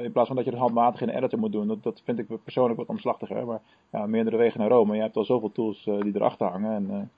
[0.03, 1.67] in plaats van dat je het handmatig in de editor moet doen.
[1.67, 3.47] Dat, dat vind ik persoonlijk wat omslachtiger.
[3.47, 3.61] Maar
[3.93, 4.95] ja, meerdere wegen naar Rome.
[4.95, 6.73] Je hebt al zoveel tools die erachter hangen.
[6.73, 7.11] En,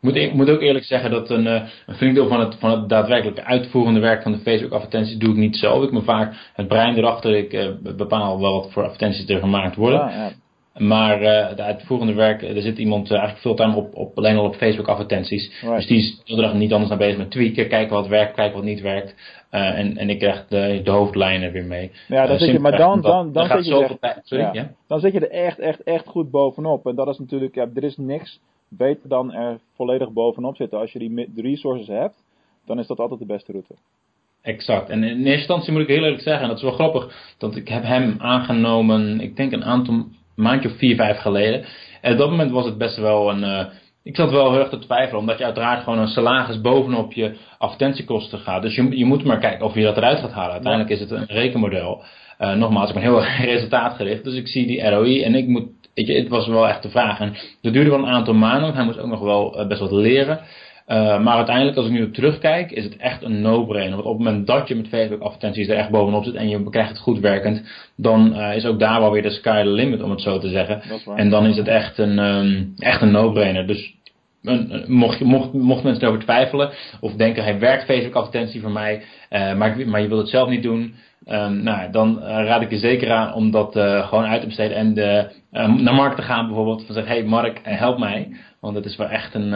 [0.00, 2.88] moet, ik moet ook eerlijk zeggen dat een, een flink deel van het, van het
[2.88, 5.82] daadwerkelijke uitvoerende werk van de Facebook advertenties doe ik niet zelf.
[5.82, 7.36] Ik me vaak het brein erachter.
[7.36, 10.00] Ik bepaal wel wat voor advertenties er gemaakt worden.
[10.00, 10.32] Ja, ja.
[10.78, 14.44] Maar uh, de uitvoerende werk, er zit iemand uh, eigenlijk fulltime op, op, alleen al
[14.44, 15.60] op Facebook advertenties.
[15.60, 15.76] Right.
[15.76, 18.56] Dus die is de dag niet anders naar bezig met tweaken, kijken wat werkt, kijken
[18.56, 19.14] wat niet werkt.
[19.50, 21.90] Uh, en, en ik krijg de, de hoofdlijnen weer mee.
[22.08, 24.50] Ja, dan zit je, maar dan, dan, dan, dan, zit je er, ja.
[24.52, 24.70] Ja?
[24.86, 26.86] dan zit je er echt, echt, echt goed bovenop.
[26.86, 30.78] En dat is natuurlijk, ja, er is niks beter dan er volledig bovenop zitten.
[30.78, 32.24] Als je die resources hebt,
[32.66, 33.74] dan is dat altijd de beste route.
[34.42, 34.88] Exact.
[34.88, 37.56] En in eerste instantie moet ik heel eerlijk zeggen, en dat is wel grappig, dat
[37.56, 41.64] ik heb hem aangenomen, ik denk een aantal maandje of vier, vijf geleden.
[42.00, 43.42] En op dat moment was het best wel een.
[43.42, 43.66] Uh,
[44.02, 47.36] ik zat wel heel erg te twijfelen, omdat je uiteraard gewoon een salaris bovenop je
[47.58, 48.62] advertentiekosten gaat.
[48.62, 50.52] Dus je, je moet maar kijken of je dat eruit gaat halen.
[50.52, 52.02] Uiteindelijk is het een rekenmodel.
[52.40, 55.68] Uh, nogmaals, ik ben heel erg resultaatgericht, dus ik zie die ROI en ik moet.
[55.98, 57.20] Weet je, het was wel echt de vraag.
[57.20, 59.80] En dat duurde wel een aantal maanden, want hij moest ook nog wel uh, best
[59.80, 60.40] wat leren.
[60.88, 63.94] Uh, maar uiteindelijk, als ik nu terugkijk, is het echt een no-brainer.
[63.94, 66.70] Want op het moment dat je met Facebook advertenties er echt bovenop zit en je
[66.70, 67.62] krijgt het goed werkend,
[67.96, 70.48] dan uh, is ook daar wel weer de sky the limit, om het zo te
[70.48, 70.82] zeggen.
[71.14, 73.66] En dan is het echt een, um, echt een no-brainer.
[73.66, 73.94] Dus
[74.42, 76.70] een, mocht, mocht, mocht mensen erover twijfelen
[77.00, 80.48] of denken, hij werkt Facebook advertentie voor mij, uh, maar, maar je wilt het zelf
[80.48, 80.94] niet doen,
[81.26, 83.72] um, nou, dan raad ik je zeker aan om dat
[84.08, 86.84] gewoon uit te besteden en de, naar Mark te gaan bijvoorbeeld.
[86.86, 88.28] Van zeggen, hey Mark, help mij.
[88.60, 89.50] Want het is wel echt een.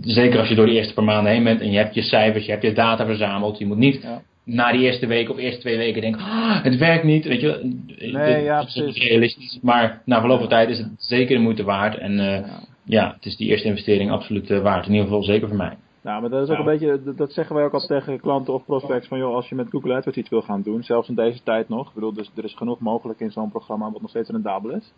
[0.00, 2.44] Zeker als je door de eerste paar maanden heen bent en je hebt je cijfers,
[2.44, 3.58] je hebt je data verzameld.
[3.58, 4.22] Je moet niet ja.
[4.44, 7.24] na die eerste week of eerste twee weken denken: ah, het werkt niet.
[7.24, 7.78] Weet je,
[8.12, 9.58] nee, ja, dat is realistisch.
[9.62, 11.98] Maar na verloop van tijd is het zeker de moeite waard.
[11.98, 12.44] En ja.
[12.88, 13.12] Ja.
[13.14, 14.86] het is die eerste investering absoluut waard.
[14.86, 15.76] In ieder geval zeker voor mij.
[16.02, 18.64] Nou, maar dat is ook een beetje, dat zeggen wij ook altijd tegen klanten of
[18.64, 21.42] prospects van joh, als je met Google AdWords iets wil gaan doen, zelfs in deze
[21.42, 24.30] tijd nog, ik bedoel, dus er is genoeg mogelijk in zo'n programma wat nog steeds
[24.30, 24.92] rendabel is.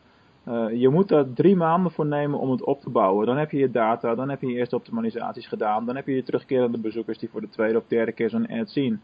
[0.48, 3.26] Uh, je moet daar drie maanden voor nemen om het op te bouwen.
[3.26, 6.14] Dan heb je je data, dan heb je je eerste optimalisaties gedaan, dan heb je
[6.14, 9.00] je terugkerende bezoekers die voor de tweede of derde keer zo'n ad zien.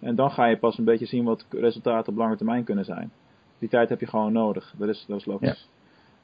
[0.00, 3.10] En dan ga je pas een beetje zien wat resultaten op lange termijn kunnen zijn.
[3.58, 4.74] Die tijd heb je gewoon nodig.
[4.78, 5.68] Dat is, dat is logisch.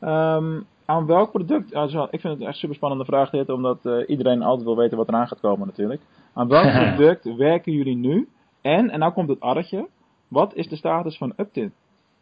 [0.01, 0.37] Ja.
[0.37, 3.79] Um, aan welk product, also, ik vind het echt een super spannende vraag dit, omdat
[3.83, 6.01] uh, iedereen altijd wil weten wat eraan gaat komen natuurlijk.
[6.35, 8.29] Aan welk product werken jullie nu?
[8.63, 9.87] En, en nou komt het addertje,
[10.29, 11.73] wat is de status van Uptin?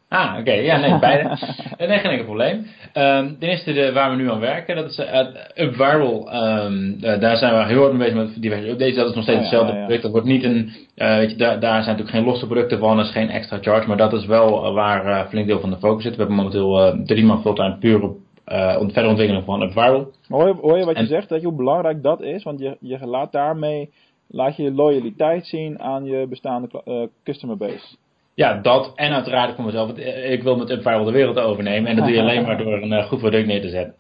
[0.09, 0.41] Ah, oké.
[0.41, 0.65] Okay.
[0.65, 1.29] Ja, nee, beide.
[1.79, 2.57] nee, geen enkel probleem.
[2.95, 6.35] Um, ten eerste de, waar we nu aan werken, dat is uh, UpViral.
[6.35, 8.95] Um, uh, daar zijn we heel hard mee bezig met diverse updates.
[8.95, 10.03] Dat is nog steeds oh, hetzelfde ja, ja, product.
[10.03, 12.97] Dat wordt niet een, uh, weet je, daar, daar zijn natuurlijk geen losse producten van,
[12.97, 13.89] dat is geen extra charge.
[13.89, 16.13] Maar dat is wel waar flink deel van de focus zit.
[16.13, 20.11] We hebben momenteel drie man fulltime puur op uh, verder ontwikkeling van UpViral.
[20.29, 21.31] Hoor je, hoor je wat en, je zegt?
[21.31, 22.43] Weet je hoe belangrijk dat is?
[22.43, 23.91] Want je, je laat daarmee
[24.27, 27.97] laat je loyaliteit zien aan je bestaande uh, customer base.
[28.35, 29.97] Ja, dat en uiteraard voor mezelf.
[30.31, 31.91] Ik wil met UpFire de wereld overnemen.
[31.91, 33.95] En dat doe je alleen maar door een uh, goed product neer te zetten.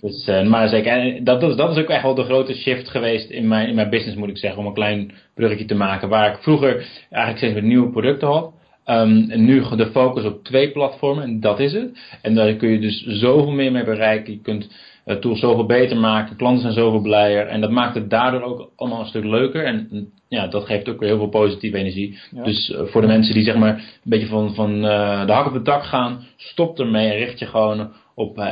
[0.00, 2.54] Dus, uh, maar zeker, en dat, dat, is, dat is ook echt wel de grote
[2.54, 4.60] shift geweest in mijn, in mijn business, moet ik zeggen.
[4.60, 6.08] Om een klein bruggetje te maken.
[6.08, 6.74] Waar ik vroeger
[7.10, 8.52] eigenlijk steeds met nieuwe producten had.
[8.90, 11.98] Um, en nu de focus op twee platformen en dat is het.
[12.22, 14.32] En daar kun je dus zoveel meer mee bereiken.
[14.32, 14.70] Je kunt
[15.06, 16.36] uh, tools zoveel beter maken.
[16.36, 17.46] Klanten zijn zoveel blijer.
[17.46, 19.64] En dat maakt het daardoor ook allemaal een stuk leuker.
[19.64, 22.18] En ja, dat geeft ook weer heel veel positieve energie.
[22.30, 22.42] Ja.
[22.42, 25.46] Dus uh, voor de mensen die zeg maar een beetje van, van uh, de hak
[25.46, 28.48] op het dak gaan, stop ermee en richt je gewoon op, uh,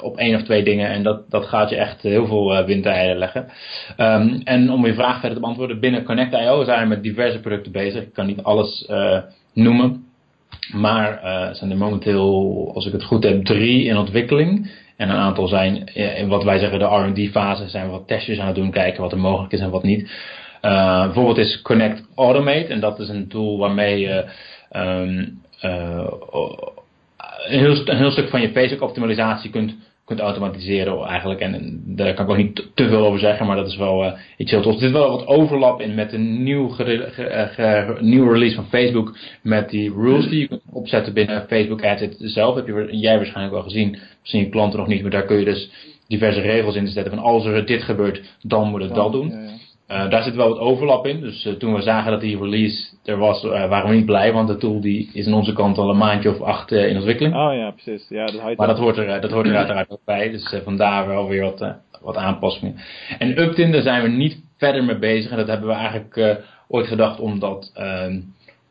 [0.00, 0.88] op één of twee dingen.
[0.88, 3.46] En dat, dat gaat je echt heel veel windeieren leggen.
[3.98, 7.72] Um, en om je vraag verder te beantwoorden, binnen Connect.io zijn we met diverse producten
[7.72, 8.02] bezig.
[8.02, 8.88] Ik kan niet alles
[9.56, 10.04] noemen.
[10.72, 11.20] Maar
[11.52, 14.70] zijn er momenteel, als ik het goed heb, drie in ontwikkeling.
[14.96, 17.68] En een aantal zijn in wat wij zeggen de R&D fase.
[17.68, 20.10] Zijn we wat testjes aan het doen, kijken wat er mogelijk is en wat niet.
[20.62, 22.66] Uh, bijvoorbeeld is Connect Automate.
[22.66, 24.24] En dat is een tool waarmee je
[24.72, 25.32] uh,
[27.46, 29.74] een, heel, stuk van je Facebook optimalisatie kunt
[30.06, 31.40] kunt automatiseren eigenlijk.
[31.40, 34.12] En daar kan ik ook niet te veel over zeggen, maar dat is wel uh,
[34.36, 34.74] iets heel tof.
[34.74, 37.08] Er zit wel wat overlap in met een nieuw, ge,
[37.54, 39.16] ge, nieuwe release van Facebook.
[39.42, 42.54] Met die rules die je kunt opzetten binnen Facebook Ads zelf.
[42.54, 43.98] Heb je, jij waarschijnlijk wel gezien.
[44.20, 45.70] Misschien je klanten nog niet, maar daar kun je dus
[46.08, 47.14] diverse regels in zetten.
[47.14, 49.28] Van als er dit gebeurt, dan moet het dat doen.
[49.28, 49.45] Ja, ja.
[49.90, 51.20] Uh, daar zit wel wat overlap in.
[51.20, 54.32] Dus uh, toen we zagen dat die release er was, uh, waren we niet blij.
[54.32, 57.34] Want de tool die is aan onze kant al een maandje of acht in ontwikkeling.
[57.34, 58.06] Oh ja, precies.
[58.08, 60.30] Ja, dat maar dat hoort, er, dat hoort er uiteraard ook bij.
[60.30, 62.76] Dus vandaar wel weer wat, wat aanpassingen.
[63.18, 65.30] En Uptin, daar zijn we niet verder mee bezig.
[65.30, 68.20] En dat hebben we eigenlijk ooit gedacht om dat, ehm,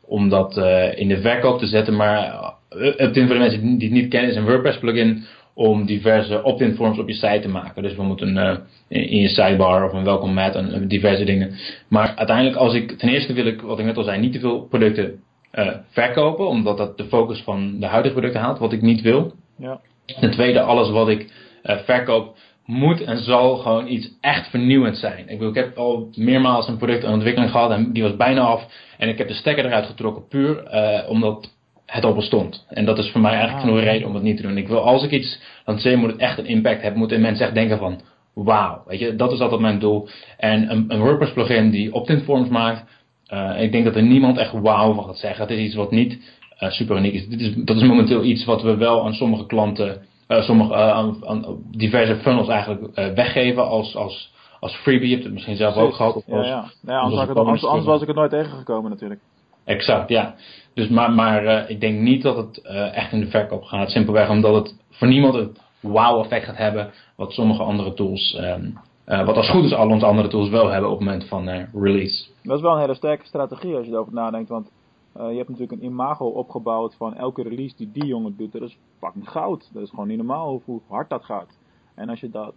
[0.06, 0.56] om dat
[0.96, 1.96] in de verkoop te zetten.
[1.96, 5.24] Maar Uptin, voor de mensen die het niet kennen, is een WordPress plugin
[5.58, 7.82] om diverse opt-in forms op je site te maken.
[7.82, 8.56] Dus we moeten uh,
[8.88, 11.54] in je sidebar of een welcome mat en diverse dingen.
[11.88, 14.40] Maar uiteindelijk als ik, ten eerste wil ik, wat ik net al zei, niet te
[14.40, 15.20] veel producten
[15.54, 19.32] uh, verkopen, omdat dat de focus van de huidige producten haalt, wat ik niet wil.
[19.58, 19.80] Ja.
[20.20, 21.32] Ten tweede, alles wat ik
[21.64, 25.18] uh, verkoop moet en zal gewoon iets echt vernieuwend zijn.
[25.18, 28.40] Ik, bedoel, ik heb al meermaals een product aan ontwikkeling gehad en die was bijna
[28.40, 28.66] af.
[28.98, 30.70] En ik heb de stekker eruit getrokken puur
[31.08, 31.55] omdat
[31.86, 32.66] het al bestond.
[32.68, 34.56] En dat is voor mij eigenlijk ah, genoeg reden om het niet te doen.
[34.56, 36.98] Ik wil, als ik iets lanceer, moet het echt een impact hebben.
[36.98, 38.00] Moeten mensen echt denken van,
[38.34, 38.82] wauw.
[38.86, 40.08] Weet je, dat is altijd mijn doel.
[40.36, 42.84] En een, een WordPress plugin die opt-in forms maakt,
[43.32, 45.46] uh, ik denk dat er niemand echt wauw van gaat zeggen.
[45.46, 46.18] Het is iets wat niet
[46.60, 47.28] uh, super uniek is.
[47.28, 47.54] Dit is.
[47.54, 52.16] Dat is momenteel iets wat we wel aan sommige klanten, uh, sommige, aan, aan, diverse
[52.16, 55.08] funnels eigenlijk weggeven als, als, als freebie.
[55.08, 56.14] Je hebt het misschien zelf ook gehad.
[56.14, 56.70] Of ja, ja.
[56.86, 59.20] ja anders, anders, anders was ik het nooit tegengekomen natuurlijk.
[59.66, 60.34] Exact, ja.
[60.74, 63.90] Dus maar, maar uh, ik denk niet dat het uh, echt in de verkoop gaat.
[63.90, 66.92] Simpelweg omdat het voor niemand een wow-effect gaat hebben.
[67.16, 70.68] Wat sommige andere tools, um, uh, wat als goed is al onze andere tools wel
[70.68, 72.26] hebben op het moment van release.
[72.42, 74.48] Dat is wel een hele sterke strategie als je erover nadenkt.
[74.48, 74.70] Want
[75.12, 78.52] je hebt natuurlijk een imago opgebouwd van elke release die die jongen doet.
[78.52, 79.70] Dat is fucking goud.
[79.72, 81.58] Dat is gewoon niet normaal hoe hard dat gaat.
[81.94, 82.54] En als je dat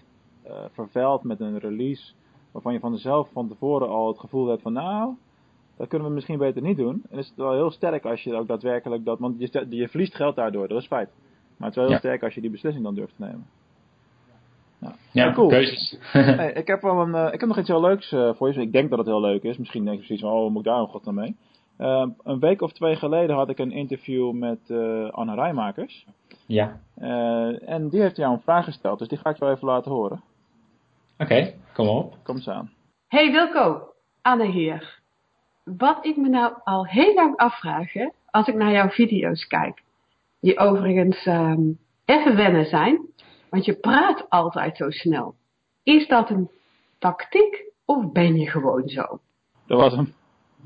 [0.71, 2.11] vervuilt met een release
[2.51, 5.15] waarvan je van jezelf van tevoren al het gevoel hebt van nou
[5.79, 7.03] dat kunnen we misschien beter niet doen.
[7.09, 10.15] En is het wel heel sterk als je ook daadwerkelijk dat, want je, je verliest
[10.15, 11.09] geld daardoor, dat is feit.
[11.57, 13.47] Maar het is wel heel sterk als je die beslissing dan durft te nemen.
[14.77, 15.47] Ja, ja cool.
[15.47, 15.97] keuzes.
[16.11, 18.61] hey, ik, heb wel een, uh, ik heb nog iets heel leuks uh, voor je.
[18.61, 19.57] Ik denk dat het heel leuk is.
[19.57, 21.35] Misschien denk je precies van, oh, moet ik daar een god naar mee?
[21.77, 24.59] Uh, een week of twee geleden had ik een interview met
[25.11, 26.05] Anne Rijmakers.
[26.45, 26.79] Ja.
[27.65, 30.21] en die heeft jou een vraag gesteld, dus die ga ik wel even laten horen.
[31.13, 32.17] Oké, okay, kom op.
[32.23, 32.71] Kom eens aan.
[33.07, 34.98] Hey Wilco, Anne hier
[35.77, 39.81] wat ik me nou al heel lang afvraag, hè, als ik naar jouw video's kijk,
[40.41, 42.99] die overigens um, even wennen zijn,
[43.49, 45.35] want je praat altijd zo snel.
[45.83, 46.49] Is dat een
[46.99, 49.19] tactiek of ben je gewoon zo?
[49.67, 50.13] Dat was hem.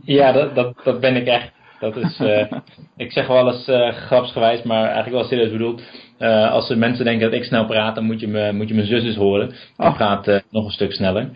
[0.01, 1.51] Ja, dat, dat, dat ben ik echt.
[1.79, 2.51] Dat is, uh,
[3.05, 5.81] ik zeg wel eens uh, grapsgewijs, maar eigenlijk wel serieus bedoeld.
[6.19, 8.87] Uh, als mensen denken dat ik snel praat, dan moet je, me, moet je mijn
[8.87, 9.47] zus eens horen.
[9.47, 9.95] Die oh.
[9.95, 11.29] praat nog een stuk sneller.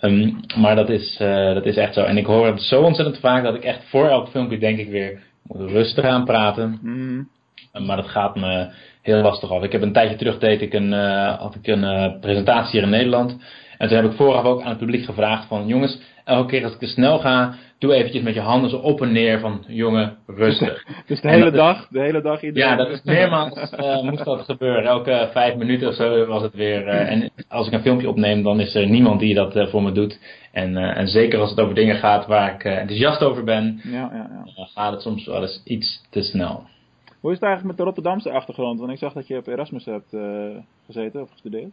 [0.00, 2.02] Um, maar dat is, uh, dat is echt zo.
[2.02, 4.88] En ik hoor het zo ontzettend vaak dat ik echt voor elk filmpje denk ik
[4.88, 6.78] weer, moet rustig aan praten.
[6.82, 7.28] Mm.
[7.86, 8.68] Maar dat gaat me
[9.02, 9.62] heel lastig af.
[9.62, 12.82] Ik heb een tijdje terug deed ik een, uh, had ik een uh, presentatie hier
[12.82, 13.36] in Nederland.
[13.78, 16.72] En toen heb ik vooraf ook aan het publiek gevraagd van jongens, elke keer als
[16.72, 20.16] ik te snel ga, doe eventjes met je handen zo op en neer van jongen,
[20.26, 20.84] rustig.
[21.06, 22.68] Dus de hele dag, de hele dag iedereen.
[22.68, 24.84] Ja, dat is meermaals uh, moest dat gebeuren.
[24.84, 26.86] Elke vijf minuten of zo was het weer.
[26.86, 29.82] Uh, en als ik een filmpje opneem, dan is er niemand die dat uh, voor
[29.82, 30.18] me doet.
[30.52, 34.44] En, en zeker als het over dingen gaat waar ik enthousiast over ben, ja, ja,
[34.54, 34.64] ja.
[34.74, 36.66] gaat het soms wel eens iets te snel.
[37.20, 38.78] Hoe is het eigenlijk met de Rotterdamse achtergrond?
[38.80, 40.16] Want ik zag dat je op Erasmus hebt
[40.86, 41.72] gezeten of gestudeerd.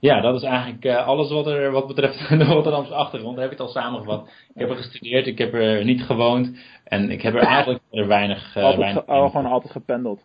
[0.00, 3.34] Ja, dat is eigenlijk uh, alles wat er wat betreft de Rotterdamse achtergrond.
[3.34, 4.28] Daar heb ik het al samengevat.
[4.54, 6.58] Ik heb er gestudeerd, ik heb er niet gewoond.
[6.84, 8.56] En ik heb er eigenlijk er weinig...
[8.56, 10.24] Uh, altijd weinig oh, gewoon altijd gependeld?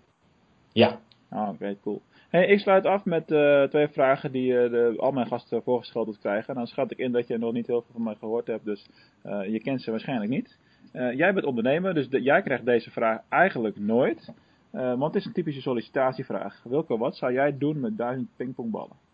[0.73, 0.99] Ja.
[1.29, 2.01] Ah, oké, okay, cool.
[2.29, 6.47] Hey, ik sluit af met uh, twee vragen die de, al mijn gasten voorgeschoteld krijgen.
[6.47, 8.65] En dan schat ik in dat je nog niet heel veel van mij gehoord hebt,
[8.65, 8.85] dus
[9.23, 10.57] je kent ze waarschijnlijk niet.
[10.91, 14.33] jij bent ondernemer, dus de, jij krijgt deze vraag eigenlijk nooit.
[14.71, 16.61] want het is een typische sollicitatievraag.
[16.63, 19.04] Wilco, wat zou jij doen met duizend pingpongballen?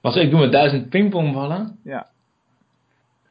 [0.00, 1.78] Wat ik doe met duizend pingpongballen?
[1.84, 2.06] Ja.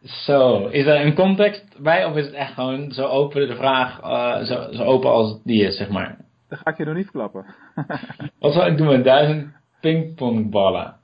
[0.04, 4.02] Zo, is er een context bij of is het echt gewoon zo open de vraag,
[4.04, 6.18] uh, zo, zo, open als die is, zeg maar?
[6.50, 7.46] Dat ga ik je nog niet verklappen.
[8.40, 9.52] Wat zou ik doen met duizend
[9.82, 10.98] pingpongballen?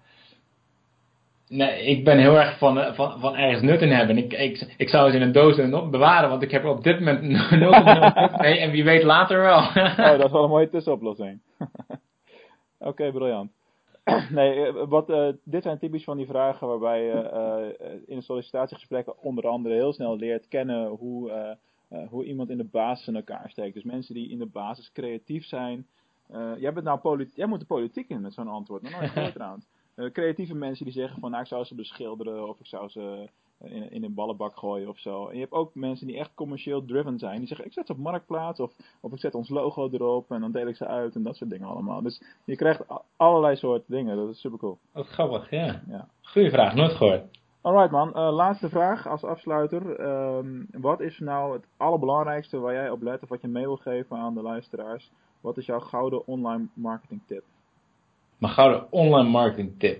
[1.47, 4.17] Nee, ik ben heel erg van, eh, van, van ergens nut in hebben.
[4.17, 5.56] Ik, ik, ik zou ze in een doos
[5.89, 7.21] bewaren, want ik heb er op dit moment
[8.36, 9.58] 0,0 mee en wie weet later wel.
[9.58, 11.39] oh, dat is wel een mooie tussenoplossing.
[11.59, 11.70] Oké,
[12.80, 13.51] okay, briljant.
[14.30, 19.22] nee, eh, wat, uh, dit zijn typisch van die vragen waarbij je uh, in sollicitatiegesprekken
[19.22, 21.58] onder andere heel snel leert kennen hoe,
[22.10, 23.74] hoe iemand in de basis in elkaar steekt.
[23.74, 25.88] Dus mensen die in de basis creatief zijn,
[26.58, 28.82] jij, bent nou jij moet de politiek in met zo'n antwoord.
[28.82, 29.68] Nog nooit gehoord trouwens.
[30.12, 33.30] Creatieve mensen die zeggen van nou ik zou ze beschilderen of ik zou ze
[33.64, 35.28] in, in een ballenbak gooien of zo.
[35.28, 37.38] En je hebt ook mensen die echt commercieel driven zijn.
[37.38, 40.41] Die zeggen ik zet ze op marktplaats of, of ik zet ons logo erop en
[40.41, 42.01] dan deel ik ze uit en dat soort dingen allemaal.
[42.01, 42.84] Dus je krijgt
[43.16, 44.18] allerlei soorten dingen.
[44.18, 44.78] Dat is super cool.
[44.91, 45.82] Wat grappig, ja.
[45.88, 46.08] ja.
[46.22, 47.24] Goeie vraag, nooit gehoord.
[47.62, 49.99] Alright man, uh, laatste vraag als afsluiter.
[49.99, 50.39] Uh,
[50.72, 54.18] wat is nou het allerbelangrijkste waar jij op let of wat je mee wil geven
[54.18, 55.12] aan de luisteraars?
[55.41, 57.43] Wat is jouw gouden online marketing tip?
[58.40, 59.98] Mijn gouden online marketing tip.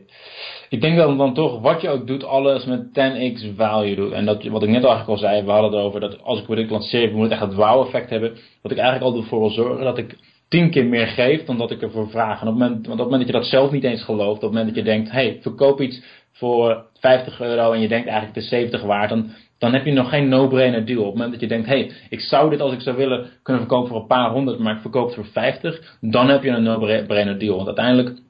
[0.70, 4.12] Ik denk dat dan toch, wat je ook doet, alles met 10x value doet.
[4.12, 6.46] En dat, wat ik net eigenlijk al zei, we hadden het over dat als ik
[6.46, 8.38] product lanceer, moet het echt het wow effect hebben.
[8.62, 10.18] Dat ik eigenlijk altijd ervoor wil zorgen dat ik
[10.50, 12.42] tien keer meer geef dan dat ik ervoor vraag.
[12.42, 14.36] En op het moment, want op het moment dat je dat zelf niet eens gelooft,
[14.36, 18.08] op het moment dat je denkt, hey, verkoop iets voor 50 euro en je denkt
[18.08, 19.30] eigenlijk is 70 waard, dan,
[19.60, 21.00] dan heb je nog geen no-brainer deal.
[21.00, 23.62] Op het moment dat je denkt, hey, ik zou dit als ik zou willen kunnen
[23.62, 26.64] verkopen voor een paar honderd, maar ik verkoop het voor 50, dan heb je een
[26.64, 27.56] no-brainer deal.
[27.56, 28.24] Want uiteindelijk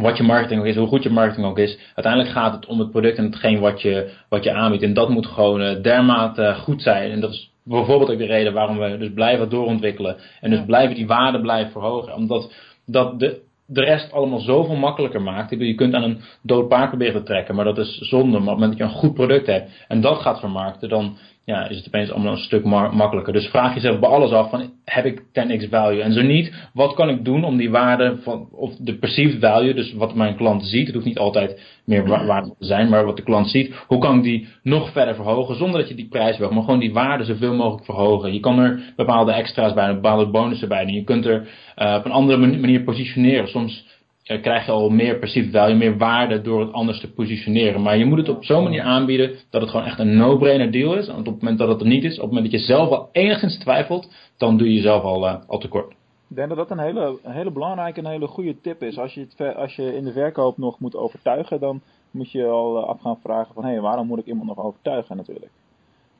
[0.00, 2.78] wat je marketing ook is, hoe goed je marketing ook is, uiteindelijk gaat het om
[2.78, 4.82] het product en hetgeen wat je, wat je aanbiedt.
[4.82, 7.10] En dat moet gewoon uh, dermate goed zijn.
[7.10, 10.16] En dat is bijvoorbeeld ook de reden waarom we dus blijven doorontwikkelen.
[10.40, 12.14] En dus blijven die waarde blijven verhogen.
[12.14, 12.52] Omdat
[12.86, 15.50] dat de, de rest allemaal zoveel makkelijker maakt.
[15.50, 18.38] Je kunt aan een dood paard proberen te trekken, maar dat is zonde.
[18.38, 21.16] Maar op het moment dat je een goed product hebt en dat gaat vermarkten, dan
[21.46, 23.32] ja, is het opeens allemaal een stuk makkelijker.
[23.32, 26.02] Dus vraag jezelf bij alles af van, heb ik 10x value?
[26.02, 29.74] En zo niet, wat kan ik doen om die waarde van, of de perceived value,
[29.74, 33.16] dus wat mijn klant ziet, het hoeft niet altijd meer waarde te zijn, maar wat
[33.16, 36.38] de klant ziet, hoe kan ik die nog verder verhogen, zonder dat je die prijs
[36.38, 38.32] wil, maar gewoon die waarde zoveel mogelijk verhogen.
[38.32, 40.94] Je kan er bepaalde extra's bij, bepaalde bonussen bij doen.
[40.94, 43.48] Je kunt er uh, op een andere manier positioneren.
[43.48, 43.84] Soms
[44.26, 47.82] krijg je al meer perceived value, meer waarde door het anders te positioneren.
[47.82, 50.94] Maar je moet het op zo'n manier aanbieden dat het gewoon echt een no-brainer deal
[50.94, 51.06] is.
[51.06, 52.90] Want op het moment dat het er niet is, op het moment dat je zelf
[52.90, 55.94] al enigszins twijfelt, dan doe je jezelf al, uh, al tekort.
[56.28, 58.98] Ik denk dat dat een hele, een hele belangrijke en hele goede tip is.
[58.98, 62.78] Als je, het, als je in de verkoop nog moet overtuigen, dan moet je al
[62.78, 65.52] uh, af gaan vragen van hé, hey, waarom moet ik iemand nog overtuigen natuurlijk.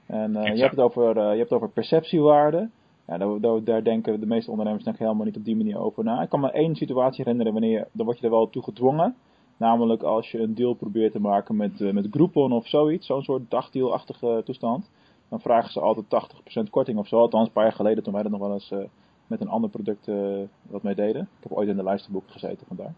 [0.06, 2.68] En uh, je, hebt het over, uh, je hebt het over perceptiewaarde.
[3.06, 6.22] Ja, daar, daar, denken de meeste ondernemers denk helemaal niet op die manier over na.
[6.22, 9.16] Ik kan me één situatie herinneren wanneer, dan word je er wel toe gedwongen.
[9.56, 13.22] Namelijk als je een deal probeert te maken met, uh, met Groupon of zoiets, zo'n
[13.22, 14.90] soort dagdealachtige toestand.
[15.28, 17.18] Dan vragen ze altijd 80% korting of zo.
[17.18, 18.78] Althans, een paar jaar geleden toen wij dat nog wel eens uh,
[19.26, 21.22] met een ander product uh, wat mee deden.
[21.22, 22.94] Ik heb ooit in de luisterboek gezeten vandaar.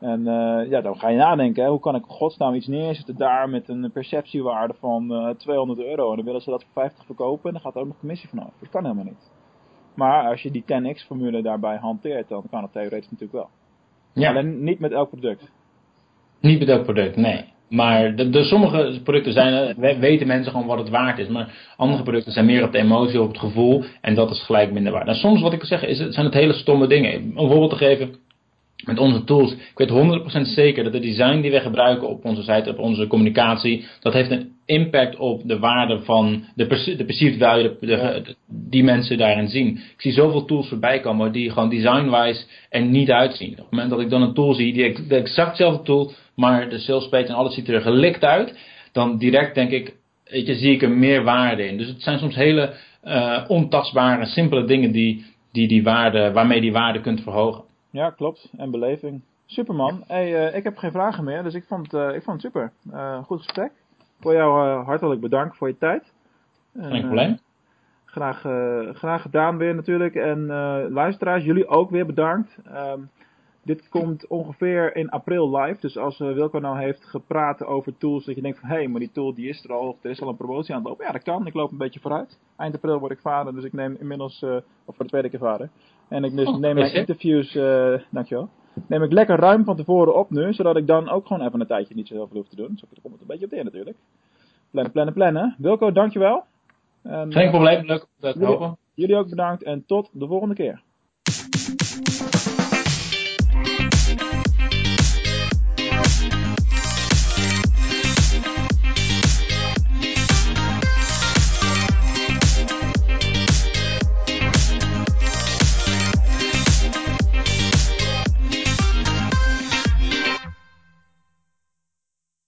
[0.00, 3.48] En uh, ja, dan ga je nadenken, hè, hoe kan ik godsnaam iets neerzetten daar
[3.48, 6.10] met een perceptiewaarde van uh, 200 euro.
[6.10, 8.28] En dan willen ze dat voor 50 verkopen en dan gaat er ook nog commissie
[8.28, 8.50] vanaf.
[8.60, 9.30] Dat kan helemaal niet.
[9.94, 13.48] Maar als je die 10x formule daarbij hanteert, dan kan het theoretisch natuurlijk wel.
[14.12, 14.30] Ja.
[14.30, 15.50] Alleen niet met elk product.
[16.40, 17.44] Niet met elk product, nee.
[17.68, 21.28] Maar de, de, sommige producten zijn, weten mensen gewoon wat het waard is.
[21.28, 23.84] Maar andere producten zijn meer op de emotie, op het gevoel.
[24.00, 25.06] En dat is gelijk minder waard.
[25.06, 27.14] En nou, soms wat ik zeggen, is, zijn het hele stomme dingen.
[27.14, 28.14] Om een voorbeeld te geven
[28.84, 29.52] met onze tools.
[29.52, 29.90] Ik weet
[30.40, 34.12] 100% zeker dat de design die we gebruiken op onze site, op onze communicatie, dat
[34.12, 39.48] heeft een impact op de waarde van de, de perceived value de, die mensen daarin
[39.48, 39.68] zien.
[39.68, 43.50] Ik zie zoveel tools voorbij komen die gewoon design-wise er niet uitzien.
[43.50, 46.78] Op het moment dat ik dan een tool zie, die de exactzelfde tool, maar de
[46.78, 48.58] sales page en alles ziet er gelikt uit,
[48.92, 51.78] dan direct denk ik, weet je, zie ik er meer waarde in.
[51.78, 52.74] Dus het zijn soms hele
[53.04, 57.68] uh, ontastbare, simpele dingen die, die die waarde, waarmee die waarde kunt verhogen.
[57.90, 58.50] Ja, klopt.
[58.56, 59.22] En beleving.
[59.46, 60.04] Superman.
[60.06, 62.72] Hey, uh, ik heb geen vragen meer, dus ik vond, uh, ik vond het super.
[62.92, 63.72] Uh, goed gesprek.
[64.20, 66.12] Voor jou hartelijk bedankt voor je tijd.
[66.78, 67.38] Geen probleem.
[68.04, 68.40] graag,
[68.96, 70.14] graag gedaan weer natuurlijk.
[70.14, 70.46] En
[70.92, 72.56] luisteraars, jullie ook weer bedankt.
[72.74, 73.10] Um,
[73.62, 75.80] dit komt ongeveer in april live.
[75.80, 79.00] Dus als Wilco nou heeft gepraat over tools, dat je denkt van hé, hey, maar
[79.00, 81.06] die tool die is er al, er is al een promotie aan het lopen.
[81.06, 81.46] Ja, dat kan.
[81.46, 82.38] Ik loop een beetje vooruit.
[82.56, 84.42] Eind april word ik vader, dus ik neem inmiddels,
[84.84, 85.68] of voor de tweede keer vader.
[86.10, 88.48] En ik dus oh, neem mijn interviews, uh, dankjewel.
[88.86, 91.66] Neem ik lekker ruim van tevoren op nu, zodat ik dan ook gewoon even een
[91.66, 92.78] tijdje niet zoveel hoef te doen.
[92.80, 93.96] Daar komt het een beetje op neer natuurlijk.
[94.70, 95.54] Plannen, plannen, plannen.
[95.58, 96.44] Wilco, dankjewel.
[97.02, 100.82] En, Geen probleem, leuk dat jullie, jullie ook bedankt en tot de volgende keer.